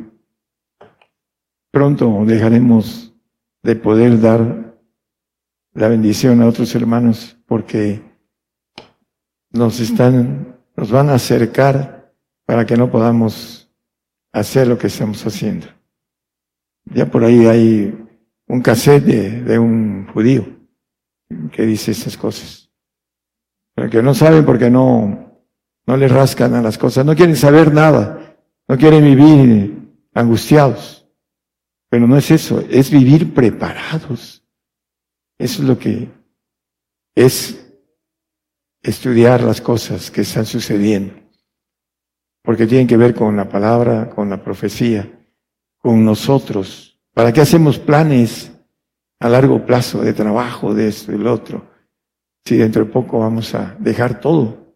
pronto 1.70 2.26
dejaremos 2.26 3.14
de 3.62 3.74
poder 3.74 4.20
dar 4.20 4.76
la 5.72 5.88
bendición 5.88 6.42
a 6.42 6.46
otros 6.46 6.74
hermanos 6.74 7.38
porque 7.46 8.02
nos 9.50 9.80
están, 9.80 10.58
nos 10.76 10.90
van 10.90 11.08
a 11.08 11.14
acercar 11.14 12.12
para 12.44 12.66
que 12.66 12.76
no 12.76 12.90
podamos 12.90 13.72
hacer 14.30 14.68
lo 14.68 14.76
que 14.76 14.88
estamos 14.88 15.26
haciendo. 15.26 15.68
Ya 16.84 17.10
por 17.10 17.24
ahí 17.24 17.46
hay 17.46 17.98
un 18.46 18.60
cassette 18.60 19.06
de, 19.06 19.58
un 19.58 20.06
judío 20.12 20.59
que 21.52 21.64
dice 21.64 21.92
estas 21.92 22.16
cosas. 22.16 22.70
Que 23.90 24.02
no 24.02 24.14
saben 24.14 24.44
porque 24.44 24.70
no, 24.70 25.42
no 25.86 25.96
les 25.96 26.10
rascan 26.10 26.54
a 26.54 26.62
las 26.62 26.76
cosas, 26.76 27.06
no 27.06 27.16
quieren 27.16 27.36
saber 27.36 27.72
nada, 27.72 28.36
no 28.68 28.76
quieren 28.76 29.04
vivir 29.04 29.78
angustiados. 30.12 31.08
Pero 31.88 32.06
no 32.06 32.16
es 32.16 32.30
eso, 32.30 32.62
es 32.70 32.90
vivir 32.90 33.34
preparados. 33.34 34.44
Eso 35.38 35.62
es 35.62 35.68
lo 35.68 35.78
que 35.78 36.08
es 37.14 37.66
estudiar 38.82 39.42
las 39.42 39.60
cosas 39.60 40.10
que 40.10 40.20
están 40.22 40.46
sucediendo, 40.46 41.14
porque 42.42 42.66
tienen 42.66 42.86
que 42.86 42.96
ver 42.96 43.14
con 43.14 43.36
la 43.36 43.48
palabra, 43.48 44.10
con 44.10 44.30
la 44.30 44.42
profecía, 44.42 45.10
con 45.78 46.04
nosotros. 46.04 46.98
¿Para 47.12 47.32
qué 47.32 47.40
hacemos 47.40 47.78
planes 47.78 48.49
a 49.20 49.28
largo 49.28 49.64
plazo 49.64 50.02
de 50.02 50.12
trabajo, 50.12 50.74
de 50.74 50.88
esto 50.88 51.12
y 51.12 51.18
lo 51.18 51.32
otro? 51.32 51.70
Si 52.44 52.56
dentro 52.56 52.84
de 52.84 52.90
poco 52.90 53.20
vamos 53.20 53.54
a 53.54 53.76
dejar 53.78 54.20
todo, 54.20 54.74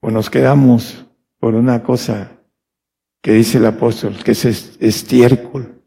o 0.00 0.10
nos 0.10 0.30
quedamos 0.30 1.06
por 1.38 1.54
una 1.54 1.82
cosa 1.82 2.40
que 3.22 3.32
dice 3.32 3.58
el 3.58 3.66
apóstol, 3.66 4.16
que 4.22 4.30
es 4.32 4.44
estiércol, 4.44 5.82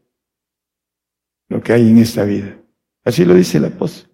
lo 1.48 1.62
que 1.62 1.72
hay 1.72 1.88
en 1.88 1.98
esta 1.98 2.24
vida. 2.24 2.58
Así 3.04 3.24
lo 3.24 3.34
dice 3.34 3.58
el 3.58 3.66
apóstol. 3.66 4.10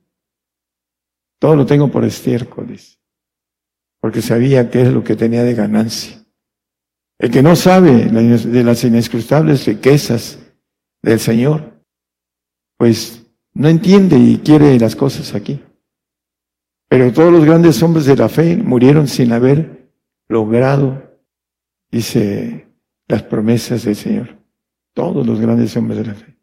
Todo 1.41 1.57
lo 1.57 1.67
tengo 1.67 1.91
por 1.91 2.05
estiércol, 2.05 2.77
porque 4.01 4.23
sabía 4.23 4.71
que 4.71 4.83
es 4.83 4.93
lo 4.93 5.05
que 5.05 5.17
tenía 5.17 5.43
de 5.43 5.55
ganancia. 5.55 6.25
El 7.19 7.31
que 7.31 7.43
no 7.43 7.57
sabe 7.57 8.07
de 8.07 8.65
las 8.65 8.85
inescrutables 8.85 9.67
riquezas 9.67 10.39
del 11.03 11.19
Señor, 11.19 11.78
pues 12.79 13.27
no 13.53 13.69
entiende 13.69 14.17
y 14.17 14.39
quiere 14.39 14.79
las 14.79 14.97
cosas 14.97 15.35
aquí. 15.35 15.63
Pero 16.89 17.13
todos 17.13 17.31
los 17.31 17.45
grandes 17.45 17.83
hombres 17.83 18.07
de 18.07 18.17
la 18.17 18.31
fe 18.31 18.57
murieron 18.57 19.07
sin 19.07 19.33
haber 19.33 19.91
logrado, 20.29 21.21
dice, 21.91 22.67
las 23.07 23.23
promesas 23.25 23.85
del 23.85 23.97
Señor. 23.97 24.39
Todos 24.95 25.27
los 25.27 25.39
grandes 25.39 25.77
hombres 25.77 25.99
de 25.99 26.07
la 26.07 26.15
fe. 26.15 26.39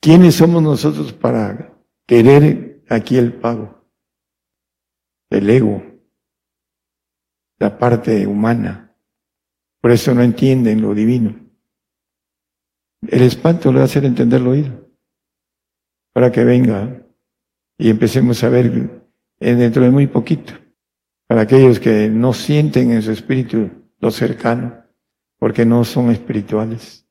¿Quiénes 0.00 0.36
somos 0.36 0.62
nosotros 0.62 1.12
para 1.12 1.74
querer 2.06 2.84
aquí 2.88 3.16
el 3.16 3.32
pago? 3.32 3.78
el 5.30 5.50
ego, 5.50 5.82
la 7.58 7.78
parte 7.78 8.26
humana. 8.26 8.96
Por 9.80 9.92
eso 9.92 10.14
no 10.14 10.22
entienden 10.22 10.82
lo 10.82 10.94
divino. 10.94 11.36
El 13.06 13.22
espanto 13.22 13.70
le 13.70 13.78
va 13.78 13.82
a 13.82 13.84
hacer 13.84 14.04
entender 14.04 14.40
lo 14.40 14.50
oído. 14.50 14.87
Para 16.18 16.32
que 16.32 16.42
venga 16.42 17.00
y 17.78 17.90
empecemos 17.90 18.42
a 18.42 18.48
ver 18.48 19.04
dentro 19.38 19.84
de 19.84 19.90
muy 19.92 20.08
poquito. 20.08 20.52
Para 21.28 21.42
aquellos 21.42 21.78
que 21.78 22.08
no 22.08 22.32
sienten 22.32 22.90
en 22.90 23.02
su 23.02 23.12
espíritu 23.12 23.70
lo 24.00 24.10
cercano, 24.10 24.82
porque 25.38 25.64
no 25.64 25.84
son 25.84 26.10
espirituales. 26.10 27.06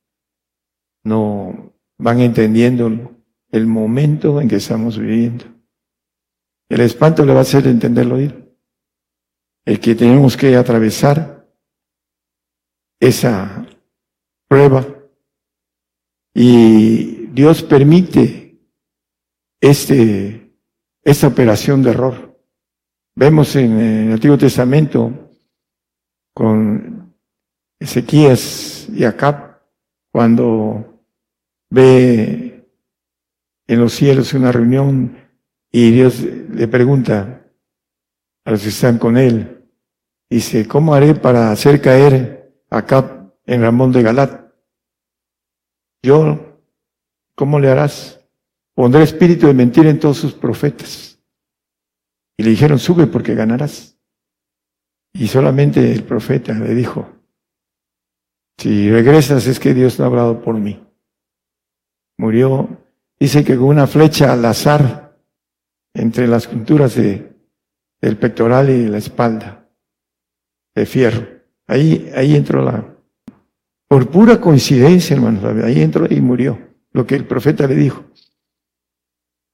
No 1.06 1.74
van 1.98 2.20
entendiendo 2.20 3.16
el 3.50 3.66
momento 3.66 4.42
en 4.42 4.50
que 4.50 4.58
estamos 4.58 5.00
viviendo. 5.00 5.46
El 6.68 6.82
espanto 6.82 7.26
le 7.26 7.32
va 7.32 7.40
a 7.40 7.44
hacer 7.44 7.66
entenderlo. 7.66 8.18
El 8.18 9.80
que 9.80 9.96
tenemos 9.96 10.36
que 10.36 10.54
atravesar 10.58 11.48
esa 13.00 13.66
prueba 14.50 14.86
y 16.34 17.28
Dios 17.28 17.64
permite 17.64 18.47
este, 19.62 20.54
esta 21.04 21.28
operación 21.28 21.82
de 21.84 21.92
error. 21.92 22.38
Vemos 23.16 23.56
en 23.56 23.80
el 23.80 24.14
Antiguo 24.14 24.38
Testamento 24.38 25.32
con 26.34 27.16
Ezequías 27.80 28.88
y 28.90 29.04
Acab 29.04 29.60
cuando 30.12 31.04
ve 31.70 32.70
en 33.68 33.80
los 33.80 33.94
cielos 33.94 34.34
una 34.34 34.52
reunión 34.52 35.18
y 35.72 35.92
Dios 35.92 36.22
le 36.22 36.68
pregunta 36.68 37.46
a 38.46 38.52
los 38.52 38.62
que 38.62 38.70
están 38.70 38.98
con 38.98 39.18
él, 39.18 39.66
dice, 40.30 40.68
¿cómo 40.68 40.94
haré 40.94 41.16
para 41.16 41.52
hacer 41.52 41.82
caer 41.82 42.64
acá 42.70 43.30
en 43.46 43.62
Ramón 43.62 43.92
de 43.92 44.04
Galat? 44.04 44.54
Yo, 46.02 46.62
¿cómo 47.36 47.60
le 47.60 47.70
harás? 47.70 48.26
Pondré 48.78 49.02
espíritu 49.02 49.48
de 49.48 49.56
mentira 49.56 49.90
en 49.90 50.00
todos 50.00 50.18
sus 50.18 50.34
profetas. 50.34 51.20
Y 52.38 52.44
le 52.44 52.52
dijeron, 52.52 52.78
sube 52.78 53.08
porque 53.08 53.34
ganarás. 53.34 53.98
Y 55.14 55.28
solamente 55.28 55.92
el 55.92 56.04
profeta 56.04 56.54
le 56.54 56.76
dijo, 56.76 57.10
si 58.56 58.92
regresas 58.92 59.48
es 59.48 59.60
que 59.60 59.74
Dios 59.74 59.98
no 59.98 60.06
ha 60.06 60.10
hablado 60.10 60.44
por 60.44 60.60
mí. 60.60 60.80
Murió, 62.20 62.70
dice 63.20 63.44
que 63.44 63.58
con 63.58 63.66
una 63.66 63.88
flecha 63.88 64.32
al 64.32 64.46
azar 64.46 65.18
entre 65.96 66.28
las 66.28 66.46
junturas 66.46 66.94
de, 66.94 67.36
del 68.00 68.18
pectoral 68.18 68.70
y 68.70 68.86
la 68.86 69.00
espalda, 69.00 69.68
de 70.76 70.86
fierro. 70.86 71.28
Ahí, 71.66 72.12
ahí 72.16 72.36
entró 72.36 72.62
la... 72.62 72.96
Por 73.88 74.08
pura 74.12 74.40
coincidencia, 74.40 75.16
hermanos, 75.16 75.44
ahí 75.64 75.82
entró 75.82 76.06
y 76.08 76.22
murió, 76.22 76.60
lo 76.92 77.08
que 77.08 77.16
el 77.16 77.26
profeta 77.26 77.66
le 77.66 77.74
dijo. 77.74 78.06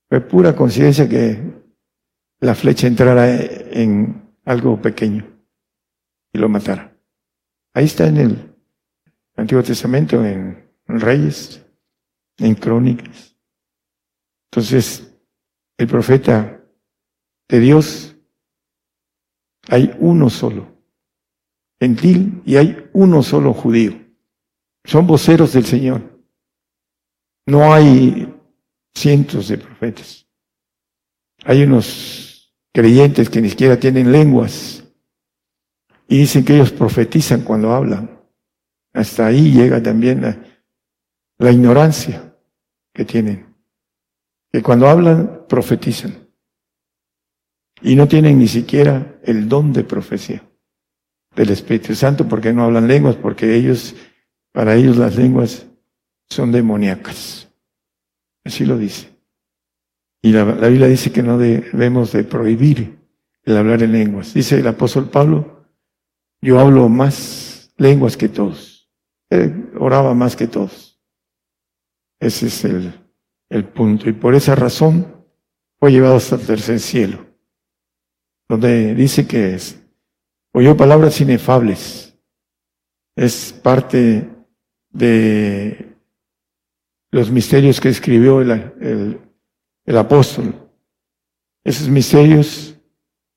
Fue 0.10 0.22
pura 0.22 0.56
coincidencia 0.56 1.08
que 1.08 1.42
la 2.40 2.56
flecha 2.56 2.88
entrara 2.88 3.36
en 3.36 4.36
algo 4.46 4.82
pequeño 4.82 5.26
y 6.34 6.38
lo 6.38 6.50
matara. 6.50 6.96
Ahí 7.74 7.86
está 7.86 8.08
en 8.08 8.18
el 8.18 8.56
Antiguo 9.36 9.64
Testamento, 9.64 10.24
en 10.24 10.70
Reyes, 10.88 11.66
en 12.38 12.56
Crónicas. 12.56 13.36
Entonces, 14.52 15.16
el 15.78 15.88
profeta 15.88 16.64
de 17.48 17.60
Dios, 17.60 18.16
hay 19.70 19.96
uno 20.00 20.30
solo 20.30 20.74
gentil 21.80 22.42
y 22.46 22.56
hay 22.56 22.90
uno 22.94 23.24
solo 23.24 23.54
judío. 23.54 23.94
Son 24.86 25.06
voceros 25.08 25.54
del 25.54 25.66
Señor. 25.66 26.02
No 27.46 27.74
hay 27.74 28.33
cientos 28.94 29.48
de 29.48 29.58
profetas. 29.58 30.28
Hay 31.46 31.64
unos 31.64 32.54
creyentes 32.74 33.30
que 33.30 33.42
ni 33.42 33.50
siquiera 33.50 33.80
tienen 33.80 34.12
lenguas 34.12 34.84
y 36.08 36.20
dicen 36.20 36.46
que 36.46 36.56
ellos 36.56 36.72
profetizan 36.72 37.42
cuando 37.42 37.74
hablan. 37.74 38.22
Hasta 38.94 39.28
ahí 39.28 39.52
llega 39.52 39.82
también 39.82 40.22
la, 40.22 41.52
ignorancia 41.52 42.36
que 42.94 43.04
tienen 43.04 43.54
que 44.52 44.62
cuando 44.62 44.88
hablan 44.88 45.46
profetizan 45.50 46.30
y 47.82 47.96
no 47.96 48.08
tienen 48.08 48.38
ni 48.40 48.48
siquiera 48.48 49.20
el 49.24 49.50
don 49.50 49.74
de 49.74 49.84
profecía 49.84 50.48
del 51.36 51.50
Espíritu 51.50 51.96
Santo 51.96 52.28
porque 52.28 52.54
no 52.54 52.64
hablan 52.64 52.88
lenguas, 52.88 53.16
porque 53.16 53.56
ellos, 53.56 53.96
para 54.52 54.76
ellos 54.76 54.98
las 54.98 55.16
lenguas 55.16 55.66
son 56.30 56.52
demoníacas. 56.52 57.50
Así 58.44 58.66
lo 58.66 58.78
dice. 58.78 59.10
Y 60.22 60.32
la, 60.32 60.46
Biblia 60.46 60.88
dice 60.88 61.12
que 61.12 61.22
no 61.22 61.38
debemos 61.38 62.12
de 62.14 62.24
prohibir 62.24 62.98
el 63.44 63.58
hablar 63.58 63.84
en 63.84 63.92
lenguas. 63.92 64.34
Dice 64.34 64.60
el 64.60 64.68
apóstol 64.68 65.10
Pablo, 65.10 65.68
yo 66.42 66.60
hablo 66.60 66.88
más 66.88 67.74
lenguas 67.78 68.16
que 68.16 68.30
todos. 68.30 68.90
Él 69.30 69.72
oraba 69.78 70.14
más 70.14 70.36
que 70.36 70.48
todos. 70.48 71.02
Ese 72.20 72.48
es 72.48 72.64
el, 72.64 72.94
el 73.50 73.66
punto. 73.66 74.10
Y 74.10 74.14
por 74.14 74.34
esa 74.34 74.56
razón 74.56 75.26
fue 75.80 75.92
llevado 75.92 76.16
hasta 76.16 76.36
el 76.36 76.46
tercer 76.46 76.80
cielo, 76.80 77.26
donde 78.48 78.96
dice 78.96 79.28
que 79.28 79.56
es, 79.56 79.82
oyó 80.54 80.78
palabras 80.78 81.20
inefables. 81.20 82.18
Es 83.16 83.54
parte 83.62 84.30
de 84.90 85.93
los 87.14 87.30
misterios 87.30 87.80
que 87.80 87.90
escribió 87.90 88.42
el, 88.42 89.22
el, 89.86 89.98
apóstol. 89.98 90.52
esos 91.64 91.88
misterios 91.88 92.76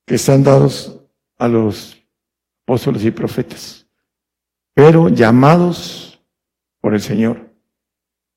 que 0.06 0.14
están 0.14 0.42
dados 0.42 0.98
a 1.36 1.46
los 1.46 2.02
apóstoles 2.62 3.04
y 3.04 3.10
profetas, 3.10 3.86
pero 4.72 5.10
llamados 5.10 6.18
por 6.80 6.94
el 6.94 7.02
Señor, 7.02 7.54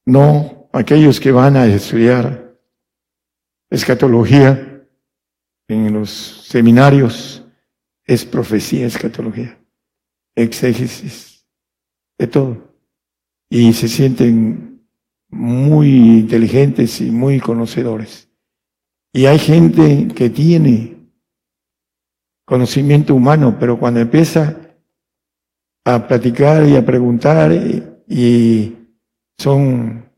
no 0.06 0.70
aquellos 0.74 1.22
que 1.22 1.32
van 1.32 1.56
a 1.56 1.68
estudiar 1.68 2.60
escatología 3.70 4.86
en 5.70 5.94
los 5.94 6.10
seminarios, 6.50 7.46
es 8.04 8.26
profecía, 8.26 8.88
escatología, 8.88 9.58
exégesis, 10.36 11.46
de 12.18 12.28
todo. 12.28 12.76
Y 13.50 13.72
se 13.72 13.88
sienten 13.88 14.69
muy 15.30 16.20
inteligentes 16.20 17.02
y 17.02 17.12
muy 17.12 17.40
conocedores. 17.40 18.30
Y 19.14 19.26
hay 19.26 19.40
gente 19.40 20.08
que 20.16 20.30
tiene 20.30 20.98
conocimiento 22.46 23.16
humano, 23.16 23.58
pero 23.60 23.80
cuando 23.80 24.00
empieza 24.00 24.58
a 25.86 26.08
platicar 26.08 26.68
y 26.68 26.76
a 26.76 26.86
preguntar, 26.86 27.52
y 28.08 28.76
son 29.38 30.10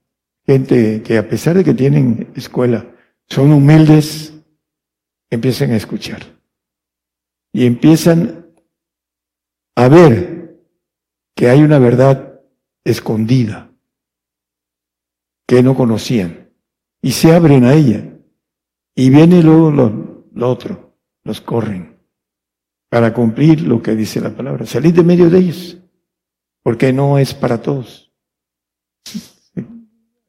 gente 0.45 1.01
que 1.03 1.17
a 1.17 1.27
pesar 1.27 1.57
de 1.57 1.63
que 1.63 1.73
tienen 1.73 2.31
escuela, 2.35 2.85
son 3.27 3.51
humildes, 3.53 4.33
empiezan 5.29 5.71
a 5.71 5.77
escuchar. 5.77 6.21
Y 7.53 7.65
empiezan 7.65 8.47
a 9.75 9.87
ver 9.87 10.57
que 11.35 11.49
hay 11.49 11.63
una 11.63 11.79
verdad 11.79 12.41
escondida 12.83 13.70
que 15.51 15.61
no 15.61 15.75
conocían 15.75 16.49
y 17.01 17.11
se 17.11 17.33
abren 17.33 17.65
a 17.65 17.73
ella. 17.73 18.17
Y 18.95 19.09
viene 19.09 19.43
luego 19.43 19.69
lo, 19.69 20.49
otro, 20.49 20.95
los 21.25 21.41
corren 21.41 21.99
para 22.87 23.13
cumplir 23.13 23.59
lo 23.63 23.81
que 23.81 23.93
dice 23.93 24.21
la 24.21 24.29
palabra. 24.29 24.65
Salid 24.65 24.95
de 24.95 25.03
medio 25.03 25.29
de 25.29 25.39
ellos, 25.39 25.77
porque 26.63 26.93
no 26.93 27.17
es 27.17 27.33
para 27.33 27.61
todos. 27.61 28.13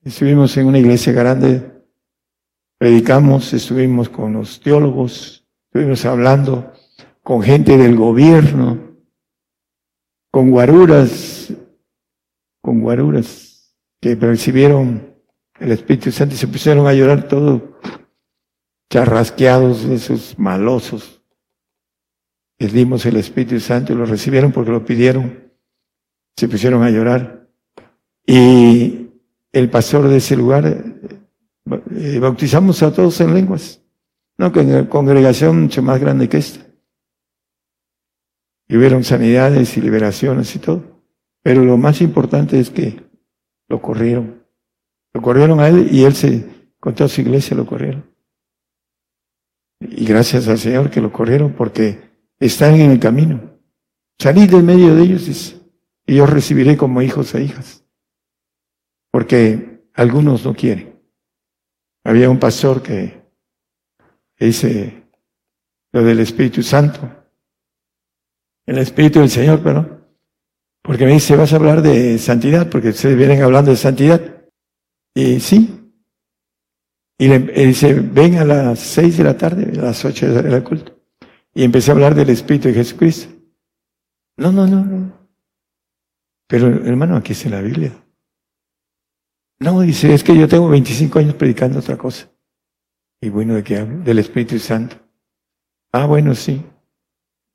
Estuvimos 0.03 0.57
en 0.57 0.67
una 0.67 0.81
iglesia 0.81 1.13
grande, 1.13 1.71
predicamos, 2.77 3.53
estuvimos 3.53 4.09
con 4.09 4.33
los 4.33 4.59
teólogos, 4.59 5.47
estuvimos 5.67 6.05
hablando 6.05 6.73
con 7.23 7.43
gente 7.43 7.79
del 7.79 7.95
gobierno, 7.95 8.97
con 10.33 10.51
guaruras, 10.51 11.55
con 12.61 12.81
guaruras 12.81 13.79
que 14.01 14.17
recibieron 14.17 15.12
el 15.61 15.73
Espíritu 15.73 16.11
Santo 16.11 16.35
se 16.37 16.49
pusieron 16.49 16.87
a 16.87 16.93
llorar 16.93 17.29
todos 17.29 17.63
charrasqueados, 18.91 19.85
esos 19.85 20.39
malosos. 20.39 21.23
Les 22.59 22.73
dimos 22.73 23.07
el 23.07 23.17
Espíritu 23.17 23.59
Santo 23.59 23.93
y 23.93 23.97
lo 23.97 24.05
recibieron 24.05 24.53
porque 24.53 24.71
lo 24.71 24.85
pidieron. 24.85 25.51
Se 26.37 26.47
pusieron 26.47 26.83
a 26.83 26.91
llorar. 26.91 27.49
Y 28.27 29.09
el 29.51 29.71
pastor 29.71 30.09
de 30.09 30.19
ese 30.19 30.37
lugar, 30.37 30.67
eh, 30.67 32.19
bautizamos 32.19 32.83
a 32.83 32.93
todos 32.93 33.21
en 33.21 33.35
lenguas. 33.35 33.83
No, 34.37 34.53
con 34.53 34.67
una 34.67 34.89
congregación 34.89 35.63
mucho 35.63 35.83
más 35.83 35.99
grande 35.99 36.29
que 36.29 36.39
esta. 36.39 36.67
Y 38.69 38.77
hubieron 38.77 39.05
sanidades 39.05 39.77
y 39.77 39.81
liberaciones 39.81 40.55
y 40.55 40.59
todo. 40.59 41.03
Pero 41.43 41.65
lo 41.65 41.77
más 41.79 42.01
importante 42.03 42.61
es 42.61 42.71
que 42.71 43.03
lo 43.69 43.81
corrieron. 43.81 44.42
Lo 45.15 45.23
corrieron 45.23 45.61
a 45.61 45.69
él 45.69 45.89
y 45.91 46.05
él 46.05 46.15
se, 46.15 46.71
con 46.81 46.95
toda 46.95 47.09
su 47.09 47.21
iglesia 47.21 47.57
lo 47.57 47.67
corrieron. 47.67 48.11
Y 49.81 50.05
gracias 50.05 50.49
al 50.49 50.59
Señor 50.59 50.91
que 50.91 51.01
lo 51.01 51.13
corrieron 51.13 51.53
porque 51.53 52.11
están 52.39 52.75
en 52.75 52.91
el 52.91 53.01
camino. 53.01 53.59
Salid 54.19 54.51
del 54.51 54.63
medio 54.63 54.95
de 54.95 55.03
ellos, 55.03 55.57
y 56.07 56.15
yo 56.15 56.27
recibiré 56.27 56.77
como 56.77 57.03
hijos 57.03 57.35
e 57.35 57.43
hijas. 57.43 57.85
Porque 59.11 59.83
algunos 59.95 60.45
no 60.45 60.55
quieren. 60.55 61.01
Había 62.05 62.31
un 62.31 62.39
pastor 62.39 62.83
que 62.83 63.23
dice 64.39 65.05
lo 65.93 66.03
del 66.03 66.21
Espíritu 66.21 66.63
Santo. 66.63 67.01
El 68.67 68.79
Espíritu 68.79 69.21
del 69.21 69.31
Señor, 69.31 69.61
pero 69.63 70.03
porque 70.83 71.05
me 71.05 71.13
dice, 71.13 71.37
vas 71.37 71.53
a 71.53 71.57
hablar 71.57 71.81
de 71.81 72.19
santidad, 72.19 72.69
porque 72.69 72.89
ustedes 72.89 73.17
vienen 73.17 73.43
hablando 73.43 73.71
de 73.71 73.77
santidad. 73.77 74.42
Y 75.15 75.41
sí, 75.41 75.83
y 77.23 77.29
le, 77.29 77.39
dice, 77.39 77.95
ven 77.95 78.37
a 78.39 78.45
las 78.45 78.81
seis 78.81 79.17
de 79.17 79.23
la 79.23 79.37
tarde, 79.37 79.79
a 79.79 79.83
las 79.83 80.05
ocho 80.05 80.27
del 80.27 80.65
culto. 80.65 80.99
Y 81.55 81.63
empecé 81.63 81.93
a 81.93 81.95
hablar 81.95 82.17
del 82.17 82.31
Espíritu 82.31 82.67
de 82.67 82.75
Jesucristo. 82.75 83.33
No, 84.39 84.51
no, 84.51 84.67
no, 84.67 84.85
no. 84.85 85.13
Pero 86.49 86.67
hermano, 86.67 87.17
aquí 87.17 87.31
es 87.31 87.45
en 87.45 87.53
la 87.53 87.61
Biblia. 87.61 87.93
No, 89.61 89.83
dice, 89.83 90.13
es 90.13 90.25
que 90.25 90.37
yo 90.37 90.49
tengo 90.49 90.69
25 90.69 91.21
años 91.21 91.35
predicando 91.35 91.79
otra 91.79 91.97
cosa. 91.97 92.29
Y 93.21 93.29
bueno, 93.29 93.55
¿de 93.55 93.63
qué 93.63 93.79
hablo? 93.79 94.03
Del 94.03 94.19
Espíritu 94.19 94.59
Santo. 94.59 94.97
Ah, 95.93 96.07
bueno, 96.07 96.35
sí. 96.35 96.61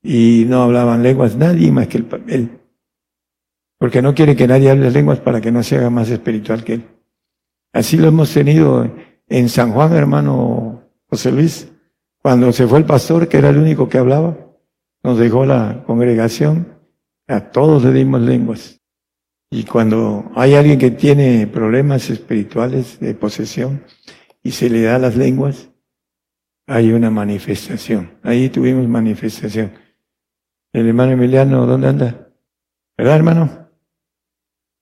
Y 0.01 0.45
no 0.47 0.61
hablaban 0.61 1.03
lenguas 1.03 1.35
nadie 1.35 1.73
más 1.73 1.89
que 1.89 1.97
él. 2.27 2.61
Porque 3.77 4.01
no 4.01 4.15
quiere 4.15 4.37
que 4.37 4.47
nadie 4.47 4.69
hable 4.69 4.91
lenguas 4.91 5.19
para 5.19 5.41
que 5.41 5.51
no 5.51 5.61
se 5.61 5.75
haga 5.75 5.89
más 5.89 6.09
espiritual 6.09 6.63
que 6.63 6.75
él. 6.75 6.96
Así 7.73 7.97
lo 7.97 8.07
hemos 8.07 8.33
tenido 8.33 8.89
en 9.27 9.49
San 9.49 9.71
Juan, 9.71 9.93
hermano 9.93 10.83
José 11.09 11.31
Luis, 11.31 11.71
cuando 12.21 12.51
se 12.51 12.67
fue 12.67 12.79
el 12.79 12.85
pastor, 12.85 13.27
que 13.27 13.37
era 13.37 13.49
el 13.49 13.57
único 13.57 13.87
que 13.87 13.97
hablaba, 13.97 14.37
nos 15.03 15.17
dejó 15.17 15.45
la 15.45 15.83
congregación, 15.85 16.77
a 17.27 17.51
todos 17.51 17.83
le 17.83 17.93
dimos 17.93 18.21
lenguas. 18.21 18.81
Y 19.49 19.63
cuando 19.63 20.29
hay 20.35 20.55
alguien 20.55 20.77
que 20.77 20.91
tiene 20.91 21.47
problemas 21.47 22.09
espirituales 22.09 22.99
de 22.99 23.13
posesión 23.13 23.83
y 24.43 24.51
se 24.51 24.69
le 24.69 24.81
da 24.81 24.99
las 24.99 25.15
lenguas, 25.15 25.69
hay 26.67 26.91
una 26.91 27.09
manifestación. 27.09 28.19
Ahí 28.23 28.49
tuvimos 28.49 28.87
manifestación. 28.89 29.71
El 30.73 30.87
hermano 30.87 31.13
Emiliano, 31.13 31.65
¿dónde 31.65 31.87
anda? 31.87 32.29
¿Verdad, 32.97 33.15
hermano? 33.15 33.69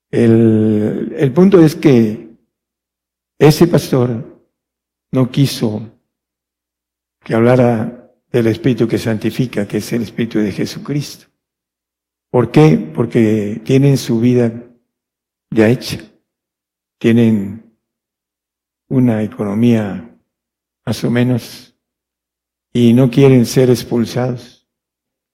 El, 0.09 1.13
el 1.15 1.31
punto 1.31 1.63
es 1.63 1.75
que 1.75 2.24
ese 3.38 3.67
pastor 3.67 4.47
no 5.11 5.29
quiso 5.29 5.81
que 7.23 7.33
hablara 7.33 8.11
del 8.31 8.47
Espíritu 8.47 8.88
que 8.88 8.97
santifica, 8.97 9.67
que 9.67 9.77
es 9.77 9.93
el 9.93 10.03
Espíritu 10.03 10.39
de 10.39 10.51
Jesucristo. 10.51 11.27
¿Por 12.29 12.51
qué? 12.51 12.91
Porque 12.93 13.61
tienen 13.63 13.97
su 13.97 14.19
vida 14.19 14.51
ya 15.49 15.69
hecha, 15.69 15.99
tienen 16.99 17.77
una 18.89 19.23
economía 19.23 20.17
más 20.86 21.03
o 21.03 21.09
menos 21.09 21.75
y 22.73 22.93
no 22.93 23.09
quieren 23.09 23.45
ser 23.45 23.69
expulsados. 23.69 24.67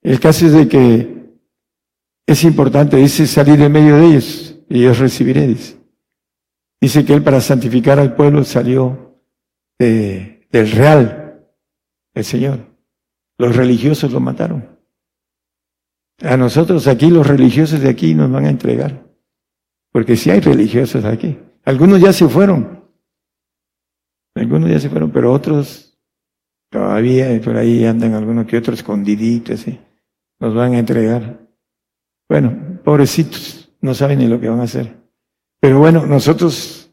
El 0.02 0.20
caso 0.20 0.46
es 0.46 0.54
de 0.54 0.68
que 0.68 1.22
es 2.26 2.44
importante, 2.44 2.98
dice, 2.98 3.28
salir 3.28 3.58
de 3.58 3.70
medio 3.70 3.98
de 3.98 4.06
ellos 4.06 4.60
y 4.70 4.82
yo 4.82 4.94
recibiré. 4.94 5.58
Dice 6.82 7.06
que 7.06 7.14
él 7.14 7.24
para 7.24 7.40
santificar 7.40 8.00
al 8.00 8.16
pueblo 8.16 8.44
salió 8.44 9.22
del 9.78 10.72
real, 10.72 11.48
el 12.14 12.26
Señor. 12.26 12.60
Los 13.38 13.56
religiosos 13.56 14.12
lo 14.12 14.20
mataron. 14.20 14.80
A 16.24 16.38
nosotros 16.38 16.88
aquí, 16.88 17.10
los 17.10 17.26
religiosos 17.26 17.80
de 17.80 17.90
aquí 17.90 18.14
nos 18.14 18.32
van 18.32 18.46
a 18.46 18.50
entregar. 18.50 19.06
Porque 19.92 20.16
si 20.16 20.30
hay 20.30 20.40
religiosos 20.40 21.06
aquí. 21.06 21.38
Algunos 21.64 22.02
ya 22.02 22.14
se 22.14 22.28
fueron. 22.28 22.84
Algunos 24.36 24.70
ya 24.70 24.80
se 24.80 24.90
fueron, 24.90 25.12
pero 25.12 25.32
otros 25.32 25.98
todavía 26.70 27.40
por 27.44 27.58
ahí 27.58 27.86
andan 27.86 28.14
algunos 28.14 28.46
que 28.46 28.58
otros 28.58 28.80
escondiditos, 28.80 29.60
¿sí? 29.60 29.80
nos 30.40 30.56
van 30.56 30.74
a 30.74 30.80
entregar. 30.80 31.48
Bueno, 32.28 32.80
pobrecitos, 32.84 33.72
no 33.82 33.94
saben 33.94 34.20
ni 34.20 34.28
lo 34.28 34.40
que 34.40 34.50
van 34.50 34.62
a 34.62 34.64
hacer. 34.64 35.01
Pero 35.62 35.78
bueno, 35.78 36.08
nosotros 36.08 36.92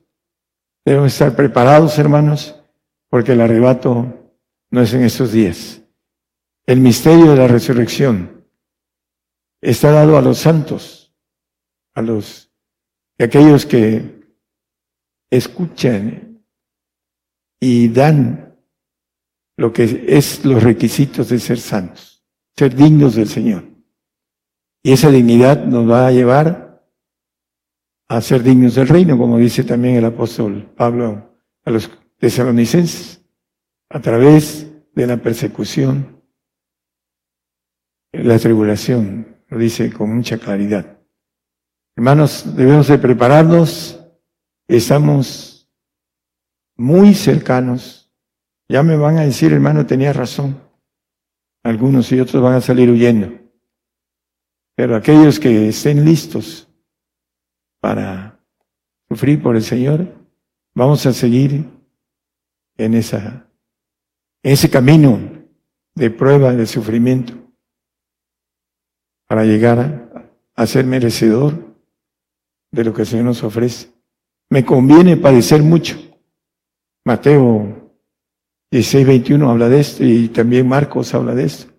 debemos 0.85 1.13
estar 1.13 1.35
preparados, 1.35 1.99
hermanos, 1.99 2.55
porque 3.09 3.33
el 3.33 3.41
arrebato 3.41 4.35
no 4.71 4.83
es 4.83 4.93
en 4.93 5.03
estos 5.03 5.33
días. 5.33 5.83
El 6.67 6.81
misterio 6.81 7.31
de 7.31 7.37
la 7.37 7.49
resurrección 7.49 8.45
está 9.63 9.91
dado 9.91 10.19
a 10.19 10.23
los 10.23 10.39
santos, 10.39 11.15
a 11.95 12.03
los 12.03 12.53
aquellos 13.19 13.65
que 13.65 14.37
escuchan 15.31 16.45
y 17.59 17.89
dan 17.89 18.55
lo 19.57 19.73
que 19.73 20.05
es 20.07 20.45
los 20.45 20.63
requisitos 20.63 21.31
de 21.31 21.39
ser 21.39 21.59
santos, 21.59 22.23
ser 22.57 22.77
dignos 22.77 23.17
del 23.17 23.29
Señor. 23.29 23.65
Y 24.83 24.93
esa 24.93 25.11
dignidad 25.11 25.65
nos 25.65 25.91
va 25.91 26.07
a 26.07 26.13
llevar 26.13 26.68
a 28.09 28.21
ser 28.21 28.43
dignos 28.43 28.75
del 28.75 28.89
reino, 28.89 29.19
como 29.19 29.37
dice 29.39 29.65
también 29.65 29.97
el 29.97 30.05
apóstol 30.07 30.73
Pablo 30.77 31.39
a 31.65 31.71
los 31.71 31.91
tesalonicenses, 32.19 33.23
a 33.91 34.01
través 34.01 34.67
de 34.95 35.07
la 35.07 35.19
persecución, 35.19 36.23
la 38.13 38.39
tribulación, 38.39 39.37
lo 39.49 39.59
dice 39.59 39.93
con 39.93 40.15
mucha 40.15 40.39
claridad. 40.39 40.99
Hermanos, 41.97 42.57
debemos 42.57 42.89
de 42.89 42.99
prepararnos, 42.99 44.01
estamos 44.67 45.69
muy 46.77 47.15
cercanos. 47.15 48.11
Ya 48.69 48.83
me 48.83 48.97
van 48.97 49.19
a 49.19 49.23
decir, 49.23 49.53
hermano, 49.53 49.85
tenía 49.85 50.13
razón. 50.13 50.61
Algunos 51.65 52.11
y 52.13 52.21
otros 52.21 52.43
van 52.43 52.55
a 52.55 52.61
salir 52.61 52.91
huyendo. 52.91 53.33
Pero 54.77 54.97
aquellos 54.97 55.41
que 55.41 55.69
estén 55.69 56.05
listos 56.05 56.68
para 57.81 58.41
sufrir 59.09 59.43
por 59.43 59.57
el 59.57 59.63
Señor, 59.63 60.07
vamos 60.75 61.05
a 61.07 61.13
seguir 61.13 61.65
en 62.77 62.95
esa, 62.95 63.49
ese 64.43 64.71
camino 64.71 65.19
de 65.95 66.11
prueba, 66.11 66.53
de 66.53 66.67
sufrimiento, 66.67 67.35
para 69.27 69.45
llegar 69.45 69.79
a, 69.79 70.31
a 70.55 70.67
ser 70.67 70.85
merecedor 70.85 71.77
de 72.71 72.85
lo 72.85 72.93
que 72.93 73.03
el 73.03 73.09
Señor 73.09 73.27
nos 73.27 73.43
ofrece. 73.43 73.93
Me 74.51 74.65
conviene 74.65 75.17
padecer 75.17 75.63
mucho. 75.63 75.97
Mateo 77.05 77.93
16, 78.71 79.07
21 79.07 79.51
habla 79.51 79.69
de 79.69 79.81
esto 79.81 80.05
y 80.05 80.29
también 80.29 80.69
Marcos 80.69 81.15
habla 81.15 81.35
de 81.35 81.45
esto. 81.45 81.73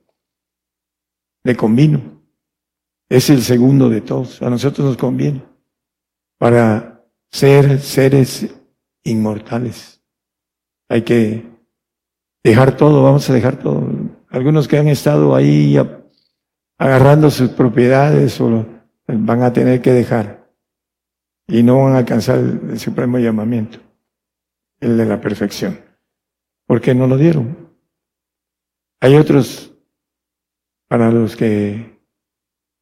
Le 1.44 1.56
convino. 1.56 2.22
Es 3.08 3.30
el 3.30 3.42
segundo 3.42 3.90
de 3.90 4.02
todos. 4.02 4.42
A 4.42 4.50
nosotros 4.50 4.86
nos 4.86 4.98
conviene 4.98 5.49
para 6.40 7.06
ser 7.30 7.80
seres 7.80 8.50
inmortales. 9.04 10.02
Hay 10.90 11.04
que 11.04 11.46
dejar 12.44 12.76
todo, 12.76 13.04
vamos 13.04 13.30
a 13.30 13.34
dejar 13.34 13.60
todo. 13.60 13.88
Algunos 14.30 14.68
que 14.68 14.78
han 14.78 14.88
estado 14.88 15.36
ahí 15.36 15.78
agarrando 16.78 17.30
sus 17.30 17.50
propiedades 17.50 18.40
o 18.42 18.66
van 19.08 19.44
a 19.44 19.54
tener 19.54 19.82
que 19.82 19.92
dejar 19.92 20.50
y 21.48 21.62
no 21.64 21.84
van 21.84 21.94
a 21.94 22.00
alcanzar 22.00 22.40
el, 22.40 22.80
supremo 22.80 23.18
llamamiento, 23.18 23.80
el 24.80 24.98
de 24.98 25.06
la 25.06 25.20
perfección, 25.20 25.80
porque 26.66 26.96
no 26.96 27.08
lo 27.08 27.18
dieron. 27.18 27.70
Hay 29.02 29.16
otros 29.16 29.74
para 30.88 31.12
los 31.12 31.36
que 31.36 32.00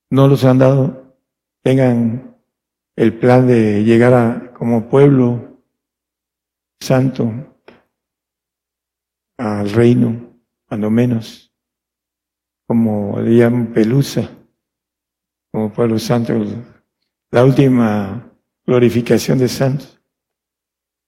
no 0.10 0.28
los 0.28 0.44
han 0.44 0.60
dado, 0.60 1.16
tengan 1.64 2.27
el 2.98 3.18
plan 3.18 3.48
de 3.48 3.84
llegar 3.84 4.14
a, 4.14 4.54
como 4.54 4.90
pueblo 4.90 5.62
santo 6.80 7.32
al 9.38 9.70
reino, 9.70 10.34
cuando 10.68 10.90
menos, 10.90 11.54
como 12.66 13.22
le 13.22 13.38
llaman 13.38 13.68
Pelusa, 13.68 14.28
como 15.52 15.72
pueblo 15.72 16.00
santo, 16.00 16.44
la 17.30 17.46
última 17.46 18.34
glorificación 18.66 19.38
de 19.38 19.48
santos. 19.48 20.02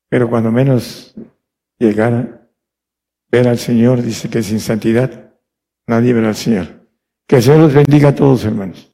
Pero 0.10 0.30
cuando 0.30 0.52
menos 0.52 1.16
llegara, 1.80 2.48
ver 3.32 3.48
al 3.48 3.58
Señor, 3.58 4.04
dice 4.04 4.30
que 4.30 4.44
sin 4.44 4.60
santidad 4.60 5.34
nadie 5.88 6.14
verá 6.14 6.30
al 6.30 6.36
Señor. 6.36 6.88
Que 7.28 7.38
el 7.38 7.44
Señor 7.44 7.62
los 7.62 7.74
bendiga 7.74 8.10
a 8.10 8.16
todos, 8.16 8.46
hermanos. 8.46 8.94